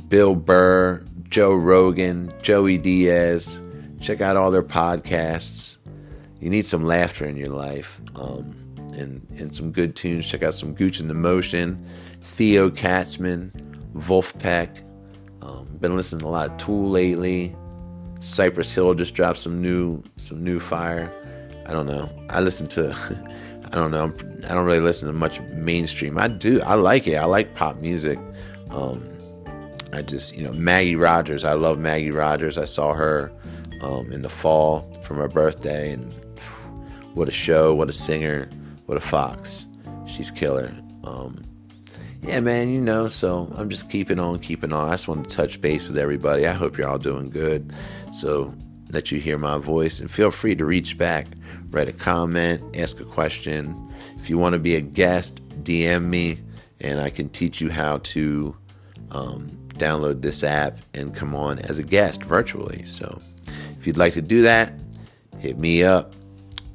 Bill 0.08 0.36
Burr, 0.36 1.04
Joe 1.30 1.54
Rogan, 1.54 2.32
Joey 2.41 2.78
Diaz. 2.78 3.62
Check 4.00 4.22
out 4.22 4.38
all 4.38 4.52
their 4.52 4.63
podcasts. 4.63 5.78
You 6.39 6.50
need 6.50 6.65
some 6.65 6.86
laughter 6.86 7.26
in 7.26 7.36
your 7.36 7.50
life 7.50 8.00
um, 8.15 8.56
and, 8.93 9.26
and 9.38 9.56
some 9.56 9.72
good 9.72 9.96
tunes. 9.96 10.28
Check 10.28 10.43
out 10.43 10.54
some 10.54 10.74
Gooch 10.74 11.00
in 11.00 11.08
the 11.08 11.13
Motion, 11.13 11.84
Theo 12.22 12.70
Katzman, 12.70 13.52
Vulfpeck. 13.96 14.84
Been 15.79 15.95
listening 15.95 16.21
to 16.21 16.27
a 16.27 16.29
lot 16.29 16.49
of 16.49 16.57
Tool 16.57 16.89
lately. 16.89 17.55
Cypress 18.19 18.73
Hill 18.73 18.93
just 18.95 19.13
dropped 19.13 19.37
some 19.37 19.61
new 19.61 20.03
some 20.17 20.43
new 20.43 20.59
fire. 20.59 21.11
I 21.65 21.71
don't 21.71 21.85
know. 21.85 22.09
I 22.29 22.41
listen 22.41 22.67
to 22.69 22.95
I 23.71 23.75
don't 23.75 23.91
know. 23.91 24.13
I 24.49 24.53
don't 24.53 24.65
really 24.65 24.79
listen 24.79 25.07
to 25.07 25.13
much 25.13 25.41
mainstream. 25.41 26.17
I 26.17 26.27
do. 26.29 26.61
I 26.61 26.75
like 26.75 27.07
it. 27.07 27.15
I 27.15 27.25
like 27.25 27.53
pop 27.53 27.77
music. 27.77 28.17
Um, 28.69 29.07
I 29.93 30.01
just 30.01 30.35
you 30.37 30.43
know 30.43 30.53
Maggie 30.53 30.95
Rogers. 30.95 31.43
I 31.43 31.53
love 31.53 31.77
Maggie 31.77 32.11
Rogers. 32.11 32.57
I 32.57 32.65
saw 32.65 32.93
her 32.93 33.31
um, 33.81 34.11
in 34.11 34.21
the 34.21 34.29
fall 34.29 34.91
for 35.03 35.15
her 35.15 35.27
birthday, 35.27 35.91
and 35.91 36.17
what 37.13 37.27
a 37.27 37.31
show! 37.31 37.73
What 37.73 37.89
a 37.89 37.93
singer! 37.93 38.49
What 38.85 38.97
a 38.97 39.01
fox! 39.01 39.65
She's 40.05 40.31
killer. 40.31 40.73
Um, 41.03 41.43
yeah, 42.21 42.39
man, 42.39 42.69
you 42.69 42.82
know, 42.82 43.08
so 43.08 43.51
I'm 43.56 43.69
just 43.69 43.89
keeping 43.89 44.19
on, 44.19 44.39
keeping 44.39 44.73
on. 44.73 44.88
I 44.88 44.93
just 44.93 45.08
want 45.08 45.30
to 45.30 45.36
touch 45.36 45.62
base 45.62 45.88
with 45.88 45.97
everybody. 45.97 46.47
I 46.47 46.53
hope 46.53 46.77
you're 46.77 46.88
all 46.88 46.97
doing 46.97 47.30
good. 47.30 47.71
So 48.12 48.53
let 48.89 49.12
you 49.12 49.19
hear 49.19 49.38
my 49.38 49.58
voice 49.58 49.99
and 49.99 50.10
feel 50.10 50.32
free 50.32 50.56
to 50.56 50.65
reach 50.65 50.97
back, 50.97 51.27
write 51.69 51.88
a 51.88 51.93
comment, 51.93 52.75
ask 52.75 52.99
a 52.99 53.06
question. 53.06 53.91
If 54.19 54.30
you 54.30 54.38
want 54.38 54.53
to 54.53 54.60
be 54.60 54.75
a 54.75 54.82
guest, 54.82 55.41
DM 55.63 56.06
me 56.06 56.39
and 56.80 56.99
I 57.01 57.10
can 57.10 57.30
teach 57.30 57.62
you 57.62 57.69
how 57.69 57.97
to 57.97 58.56
um, 59.12 59.49
download 59.75 60.21
this 60.21 60.43
app 60.43 60.80
and 60.93 61.13
come 61.13 61.36
on 61.36 61.60
as 61.60 61.80
a 61.80 61.84
guest 61.84 62.23
virtually. 62.23 62.84
So 62.84 63.21
if 63.80 63.86
you'd 63.86 63.97
like 63.97 64.13
to 64.13 64.21
do 64.21 64.41
that, 64.43 64.73
hit 65.39 65.58
me 65.58 65.84
up. 65.84 66.13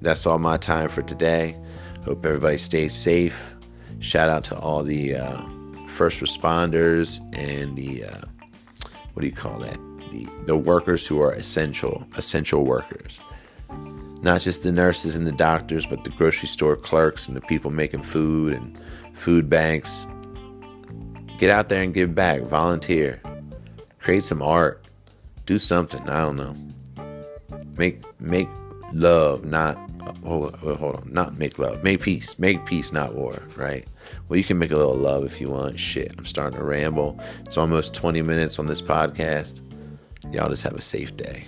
That's 0.01 0.27
all 0.27 0.39
my 0.39 0.57
time 0.57 0.89
for 0.89 1.03
today. 1.03 1.57
Hope 2.05 2.25
everybody 2.27 2.59
stays 2.59 2.95
safe 2.95 3.55
Shout 4.03 4.29
out 4.29 4.43
to 4.45 4.59
all 4.59 4.83
the 4.83 5.15
uh, 5.15 5.41
first 5.87 6.21
responders 6.21 7.21
and 7.39 7.77
the 7.77 8.05
uh, 8.05 8.21
what 9.15 9.21
do 9.21 9.27
you 9.27 9.33
call 9.33 9.61
that? 9.61 9.79
The 10.11 10.27
the 10.47 10.57
workers 10.57 11.07
who 11.07 11.23
are 11.23 11.33
essential 11.33 12.05
essential 12.17 12.65
workers. 12.65 13.21
Not 14.21 14.41
just 14.41 14.65
the 14.65 14.73
nurses 14.73 15.15
and 15.15 15.25
the 15.25 15.33
doctors, 15.33 15.87
but 15.87 16.03
the 16.03 16.11
grocery 16.11 16.49
store 16.49 16.77
clerks 16.77 17.29
and 17.29 17.37
the 17.37 17.41
people 17.43 17.71
making 17.71 18.03
food 18.03 18.55
and 18.55 18.77
food 19.15 19.49
banks. 19.49 20.05
Get 21.39 21.51
out 21.51 21.69
there 21.69 21.83
and 21.83 21.95
give 21.95 22.13
back. 22.13 22.41
Volunteer. 22.43 23.23
Create 24.01 24.25
some 24.25 24.43
art. 24.43 24.85
Do 25.47 25.59
something. 25.59 26.03
I 26.11 26.23
don't 26.23 26.37
know. 26.37 26.57
Make 27.77 28.03
make 28.21 28.49
love, 28.93 29.45
not 29.45 29.77
hold, 30.25 30.55
hold 30.57 30.97
on, 30.97 31.13
not 31.13 31.39
make 31.39 31.59
love, 31.59 31.83
make 31.83 32.01
peace, 32.01 32.39
make 32.39 32.67
peace, 32.67 32.93
not 32.93 33.15
war, 33.15 33.43
right? 33.57 33.87
Well, 34.29 34.39
you 34.39 34.45
can 34.45 34.59
make 34.59 34.71
a 34.71 34.77
little 34.77 34.97
love 34.97 35.25
if 35.25 35.41
you 35.41 35.51
want. 35.51 35.79
Shit, 35.79 36.15
I'm 36.17 36.25
starting 36.25 36.59
to 36.59 36.65
ramble. 36.65 37.19
It's 37.41 37.59
almost 37.59 37.95
20 37.95 38.23
minutes 38.23 38.59
on 38.59 38.67
this 38.67 38.83
podcast. 38.83 39.63
Y'all 40.33 40.49
just 40.49 40.63
have 40.63 40.75
a 40.75 40.81
safe 40.81 41.17
day. 41.17 41.45